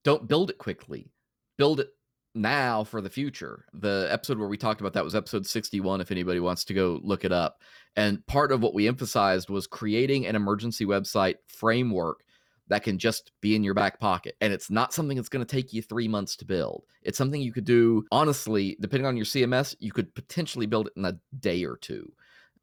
[0.05, 1.11] don't build it quickly.
[1.57, 1.89] Build it
[2.35, 3.65] now for the future.
[3.73, 6.99] The episode where we talked about that was episode 61 if anybody wants to go
[7.03, 7.61] look it up.
[7.97, 12.21] And part of what we emphasized was creating an emergency website framework
[12.67, 14.35] that can just be in your back pocket.
[14.41, 16.83] And it's not something that's going to take you three months to build.
[17.01, 20.93] It's something you could do honestly depending on your cms you could potentially build it
[20.97, 22.11] in a day or two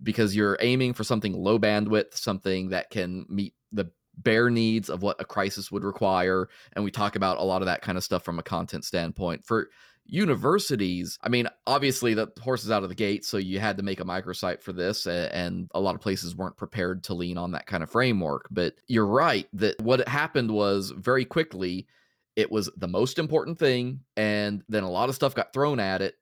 [0.03, 3.88] because you're aiming for something low bandwidth something that can meet the
[4.22, 7.66] bare needs of what a crisis would require and we talk about a lot of
[7.66, 9.44] that kind of stuff from a content standpoint.
[9.44, 9.68] For
[10.06, 13.82] universities i mean obviously the horse is out of the gate so you had to
[13.82, 17.52] make a microsite for this and a lot of places weren't prepared to lean on
[17.52, 18.48] that kind of framework.
[18.50, 21.86] But you're right that what happened was very quickly
[22.34, 26.02] it was the most important thing and then a lot of stuff got thrown at
[26.02, 26.16] it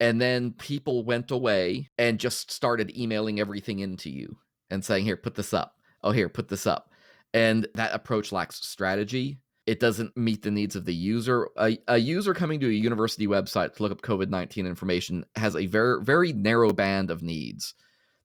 [0.00, 4.38] and then people went away and just started emailing everything into you
[4.70, 5.74] and saying here put this up.
[6.04, 6.92] Oh here put this up
[7.34, 9.38] and that approach lacks strategy.
[9.66, 11.48] It doesn't meet the needs of the user.
[11.58, 15.66] A, a user coming to a university website to look up covid-19 information has a
[15.66, 17.74] very very narrow band of needs.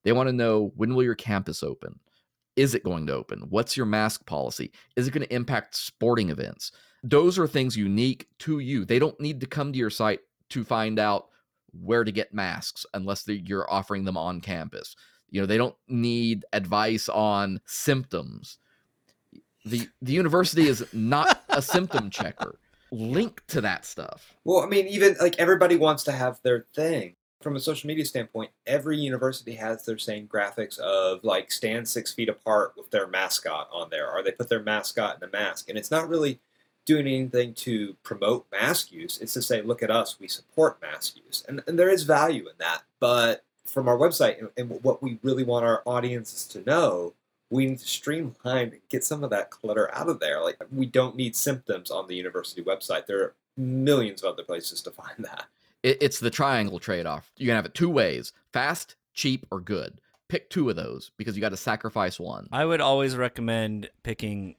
[0.03, 1.99] They want to know when will your campus open?
[2.55, 3.45] Is it going to open?
[3.49, 4.71] What's your mask policy?
[4.95, 6.71] Is it going to impact sporting events?
[7.03, 8.85] Those are things unique to you.
[8.85, 10.19] They don't need to come to your site
[10.51, 11.27] to find out
[11.71, 14.95] where to get masks unless you're offering them on campus.
[15.29, 18.59] You know they don't need advice on symptoms
[19.65, 22.59] the the university is not a symptom checker
[22.91, 27.15] link to that stuff Well, I mean, even like everybody wants to have their thing.
[27.41, 32.13] From a social media standpoint, every university has their same graphics of like stand six
[32.13, 35.67] feet apart with their mascot on there, or they put their mascot in a mask.
[35.67, 36.39] And it's not really
[36.85, 39.19] doing anything to promote mask use.
[39.19, 41.43] It's to say, look at us, we support mask use.
[41.47, 42.83] And, and there is value in that.
[43.01, 47.13] But from our website and, and what we really want our audiences to know,
[47.53, 50.41] we need to streamline get some of that clutter out of there.
[50.41, 53.05] Like we don't need symptoms on the university website.
[53.05, 55.45] There are millions of other places to find that.
[55.83, 57.31] It, it's the triangle trade-off.
[57.37, 59.99] You can have it two ways: fast, cheap, or good.
[60.29, 62.47] Pick two of those because you got to sacrifice one.
[62.51, 64.55] I would always recommend picking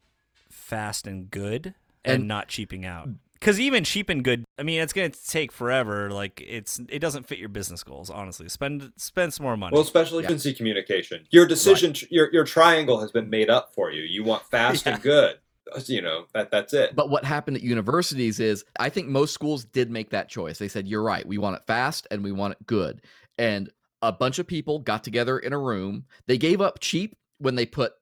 [0.49, 1.75] fast and good
[2.05, 3.09] and, And- not cheaping out.
[3.45, 6.11] Because even cheap and good, I mean, it's going to take forever.
[6.11, 8.09] Like it's, it doesn't fit your business goals.
[8.09, 9.75] Honestly, spend spend some more money.
[9.75, 10.31] Well, especially Yeah.
[10.31, 11.27] agency communication.
[11.31, 14.01] Your decision, your your triangle has been made up for you.
[14.01, 14.95] You want fast Yeah.
[14.95, 15.37] and good.
[15.85, 16.97] You know that that's it.
[16.97, 20.59] But what happened at universities is I think most schools did make that choice.
[20.59, 21.27] They said, You're right.
[21.27, 23.03] We want it fast and we want it good.
[23.37, 23.69] And
[24.01, 26.07] a bunch of people got together in a room.
[26.27, 27.93] They gave up cheap when they put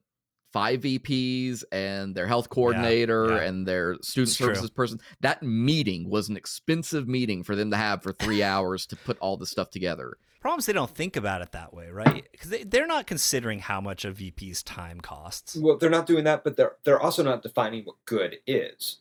[0.52, 3.42] five VPs and their health coordinator yeah.
[3.42, 4.46] and their student It's true.
[4.48, 5.00] services person.
[5.20, 9.18] That meeting was an expensive meeting for them to have for three hours to put
[9.18, 10.16] all the stuff together.
[10.40, 12.26] Problems they don't think about it that way, right?
[12.32, 15.56] Because they, they're not considering how much a VP's time costs.
[15.56, 18.98] Well, they're not doing that, but they're they're also not defining what good is.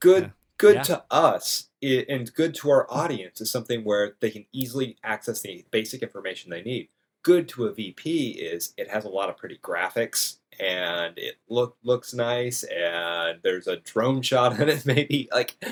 [0.00, 0.30] Good Yeah.
[0.56, 0.82] good Yeah.
[0.84, 5.42] to us i- and good to our audience is something where they can easily access
[5.42, 6.88] the basic information they need.
[7.22, 11.76] Good to a VP is it has a lot of pretty graphics and it look
[11.82, 15.62] looks nice and there's a drone shot in it maybe like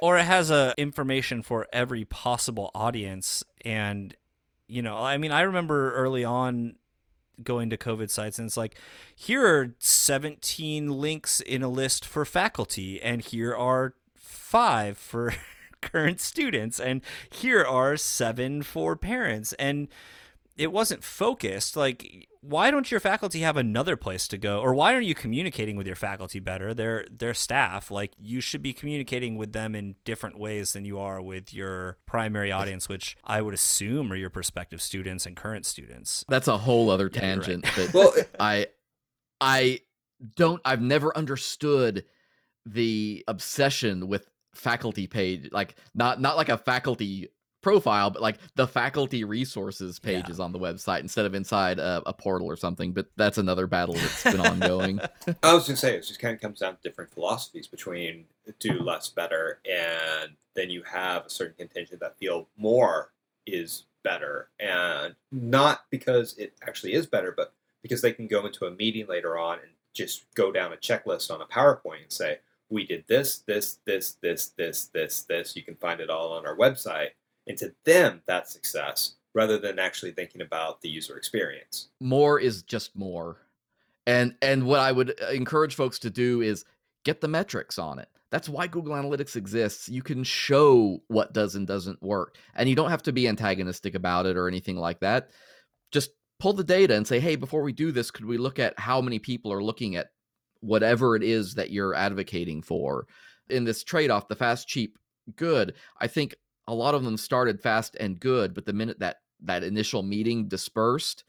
[0.00, 4.16] or it has a information for every possible audience and
[4.66, 6.74] you know i mean i remember early on
[7.42, 8.76] going to covid sites and it's like
[9.14, 15.34] here are 17 links in a list for faculty and here are five for
[15.80, 19.88] current students and here are seven for parents and
[20.60, 24.92] it wasn't focused like why don't your faculty have another place to go or why
[24.92, 29.36] aren't you communicating with your faculty better their their staff like you should be communicating
[29.36, 33.54] with them in different ways than you are with your primary audience which i would
[33.54, 37.42] assume are your prospective students and current students That's a whole other Yeah, right.
[37.42, 37.64] tangent.
[37.76, 38.66] But well I
[39.40, 39.80] I
[40.36, 42.04] don't I've never understood
[42.66, 47.28] the obsession with faculty page like not not like a faculty
[47.62, 50.22] profile but like the faculty resources Yeah.
[50.22, 53.66] pages on the website instead of inside a, a portal or something but that's another
[53.66, 55.00] battle that's been ongoing
[55.42, 58.24] I was gonna say it just kind of comes down to different philosophies between
[58.58, 63.12] do less better, and then you have a certain contingent that feel more
[63.46, 67.52] is better, and not because it actually is better, but
[67.82, 71.30] because they can go into a meeting later on and just go down a checklist
[71.30, 72.38] on a PowerPoint and say,
[72.68, 76.44] "We did this, this, this, this, this, this, this." You can find it all on
[76.44, 77.10] our website,
[77.46, 81.88] and to them, that's success, rather than actually thinking about the user experience.
[82.00, 83.38] more is just more.
[84.06, 86.64] And and what i would uh, encourage folks to do is
[87.04, 88.08] get the metrics on it.
[88.30, 89.88] That's why google analytics exists.
[89.88, 93.94] You can show what does and doesn't work and you don't have to be antagonistic
[93.94, 95.30] about it or anything like that.
[95.92, 98.78] Just pull the data and say hey before we do this could we look at
[98.78, 100.08] how many people are looking at
[100.60, 103.06] whatever it is that you're advocating for?
[103.48, 104.96] In this trade-off the fast cheap
[105.36, 106.34] good i think
[106.70, 110.48] a lot of them started fast and good but the minute that that initial meeting
[110.48, 111.24] dispersed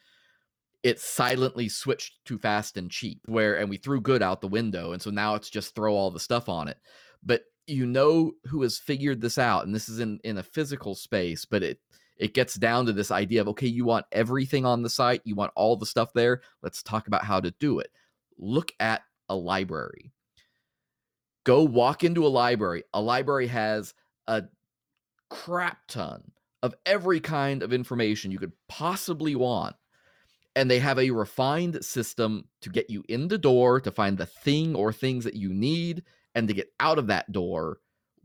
[0.83, 4.93] it silently switched to fast and cheap where and we threw good out the window
[4.93, 6.77] and so now it's just throw all the stuff on it.
[7.23, 10.95] But you know who has figured this out and this is in in a physical
[10.95, 11.79] space but it
[12.17, 15.35] it gets down to this idea of okay you want everything on the site you
[15.35, 17.91] want all the stuff there let's talk about how to do it.
[18.37, 20.11] Look at a library.
[21.43, 22.83] Go walk into a library.
[22.93, 23.93] A library has
[24.27, 24.43] a
[25.31, 26.21] crap ton
[26.61, 29.75] of every kind of information you could possibly want
[30.57, 34.25] and they have a refined system to get you in the door to find the
[34.25, 36.03] thing or things that you need
[36.35, 37.79] and to get out of that door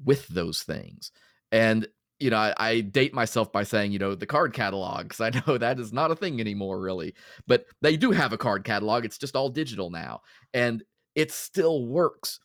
[0.05, 1.13] with those things.
[1.53, 1.87] And
[2.19, 5.31] you know I, I date myself by saying you know the card catalog because i
[5.47, 7.15] know that is not a thing anymore really.
[7.47, 10.83] But they do have a card catalog it's just all digital now and
[11.15, 12.41] it still works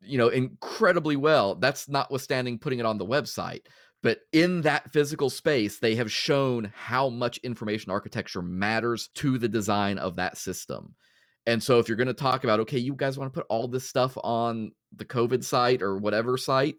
[0.00, 3.62] you know incredibly well that's notwithstanding putting it on the website
[4.02, 9.48] but in that physical space they have shown how much information architecture matters to the
[9.48, 10.94] design of that system.
[11.44, 13.68] And so if you're going to talk about okay you guys want to put all
[13.68, 16.76] this stuff on the covid site or whatever site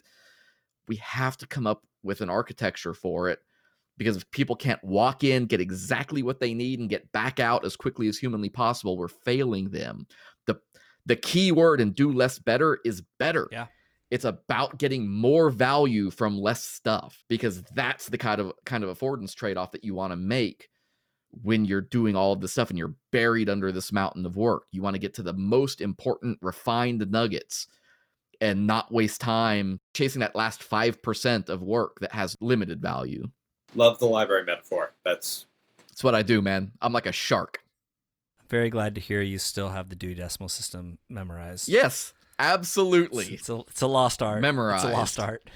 [0.87, 3.39] we have to come up with an architecture for it
[3.97, 7.65] because if people can't walk in get exactly what they need and get back out
[7.65, 10.07] as quickly as humanly possible we're failing them.
[10.45, 10.59] The
[11.07, 13.47] the key word in do less better is better.
[13.51, 13.67] Yeah.
[14.11, 18.95] it's about getting more value from less stuff because that's the kind of kind of
[18.95, 20.69] affordance trade-off that you want to make
[21.43, 24.63] when you're doing all of this stuff and you're buried under this mountain of work.
[24.71, 27.67] You want to get to the most important refined nuggets
[28.39, 33.27] and not waste time chasing that last 5% of work that has limited value.
[33.75, 34.93] Love the library metaphor.
[35.03, 35.45] That's
[35.89, 36.71] that's what i do man.
[36.81, 37.59] I'm like a shark
[38.49, 41.67] Very glad to hear you still have the Dewey Decimal System memorized.
[41.67, 43.25] Yes, absolutely.
[43.25, 44.41] It's, it's, a, it's a lost art.
[44.41, 44.85] Memorized.
[44.85, 45.49] It's a lost art.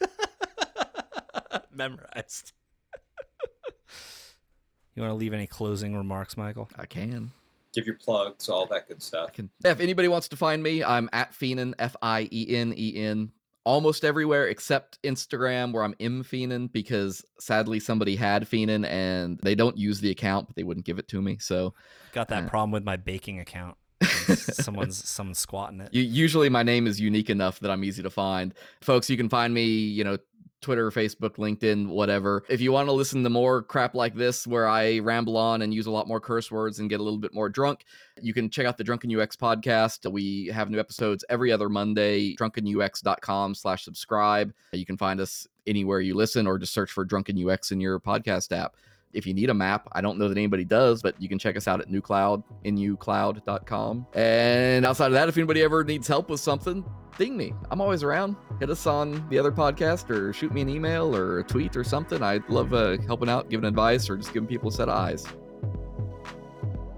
[1.72, 2.52] memorized.
[4.94, 6.68] you want to leave any closing remarks, Michael?
[6.76, 7.30] I can.
[7.72, 9.32] Give your plugs, all that good stuff.
[9.32, 9.50] can.
[9.64, 13.30] If anybody wants to find me, I'm at Fienen, F I E N E N,
[13.66, 19.54] almost everywhere except Instagram, where I'm M Fienen, because sadly somebody had Fienen and they
[19.56, 21.36] don't use the account, but they wouldn't give it to me.
[21.38, 21.74] So
[22.12, 22.48] Got that Uh.
[22.48, 23.76] problem with my baking account.
[24.36, 25.92] someone's someone's squatting it.
[25.92, 28.54] usually my name is unique enough that I'm easy to find.
[28.82, 30.18] Folks, you can find me, you know,
[30.60, 32.44] Twitter, Facebook, LinkedIn, whatever.
[32.48, 35.72] If you want to listen to more crap like this, where I ramble on and
[35.72, 37.84] use a lot more curse words and get a little bit more drunk,
[38.20, 40.10] you can check out the Drunken UX podcast.
[40.10, 42.34] We have new episodes every other Monday.
[42.36, 44.52] DrunkenUX.com slash subscribe.
[44.72, 48.00] You can find us anywhere you listen or just search for Drunken UX in your
[48.00, 48.76] podcast app.
[49.12, 51.56] If you need a map, I don't know that anybody does, but you can check
[51.56, 54.06] us out at nuCloud, nucloud.com.
[54.14, 56.84] And outside of that, if anybody ever needs help with something,
[57.16, 57.54] ding me.
[57.70, 58.36] I'm always around.
[58.60, 61.84] Hit us on the other podcast or shoot me an email or a tweet or
[61.84, 62.22] something.
[62.22, 65.26] I'd love uh, helping out, giving advice, or just giving people a set of eyes.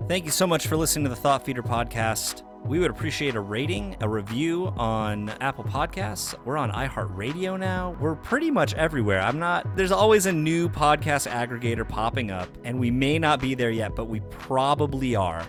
[0.08, 2.42] Thank you so much for listening to the Thought Feeder podcast.
[2.68, 6.34] We would appreciate a rating, a review on Apple Podcasts.
[6.44, 7.96] We're on iHeartRadio now.
[7.98, 9.22] We're pretty much everywhere.
[9.22, 13.54] I'm not, there's always a new podcast aggregator popping up, and we may not be
[13.54, 15.48] there yet, but we probably are.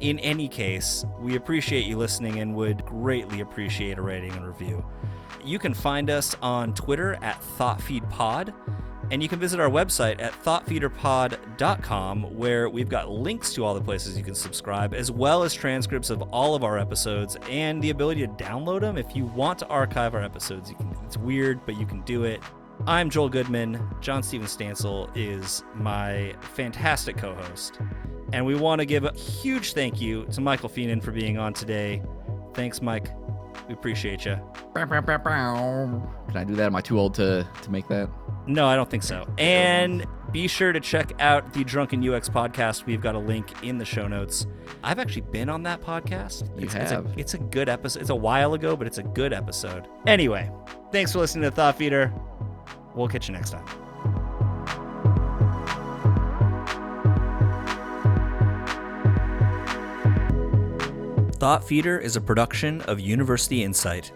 [0.00, 4.84] In any case, we appreciate you listening and would greatly appreciate a rating and review.
[5.44, 8.52] You can find us on Twitter at ThoughtFeedPod.
[9.10, 13.80] And you can visit our website at thoughtfeederpod.com, where we've got links to all the
[13.80, 17.90] places you can subscribe, as well as transcripts of all of our episodes and the
[17.90, 18.98] ability to download them.
[18.98, 20.94] If you want to archive our episodes, you can.
[21.06, 22.42] It's weird, but you can do it.
[22.86, 23.80] I'm Joel Goodman.
[24.00, 27.80] John Steven Stansel is my fantastic co host.
[28.32, 31.54] And we want to give a huge thank you to Michael Fienen for being on
[31.54, 32.02] today.
[32.52, 33.08] Thanks, Mike.
[33.66, 34.38] We appreciate you.
[36.28, 36.66] Can I do that?
[36.66, 38.08] Am I too old to, to make that?
[38.46, 39.26] No, I don't think so.
[39.36, 42.86] And be sure to check out the Drunken UX podcast.
[42.86, 44.46] We've got a link in the show notes.
[44.82, 46.48] I've actually been on that podcast.
[46.58, 47.14] You it's, It's a, have.
[47.18, 48.00] it's a good episode.
[48.00, 49.86] It's a while ago, but it's a good episode.
[50.06, 50.50] Anyway,
[50.92, 52.12] thanks for listening to Thought Feeder.
[52.94, 53.87] We'll catch you next time.
[61.38, 64.10] Thought Feeder is a production of University Insight.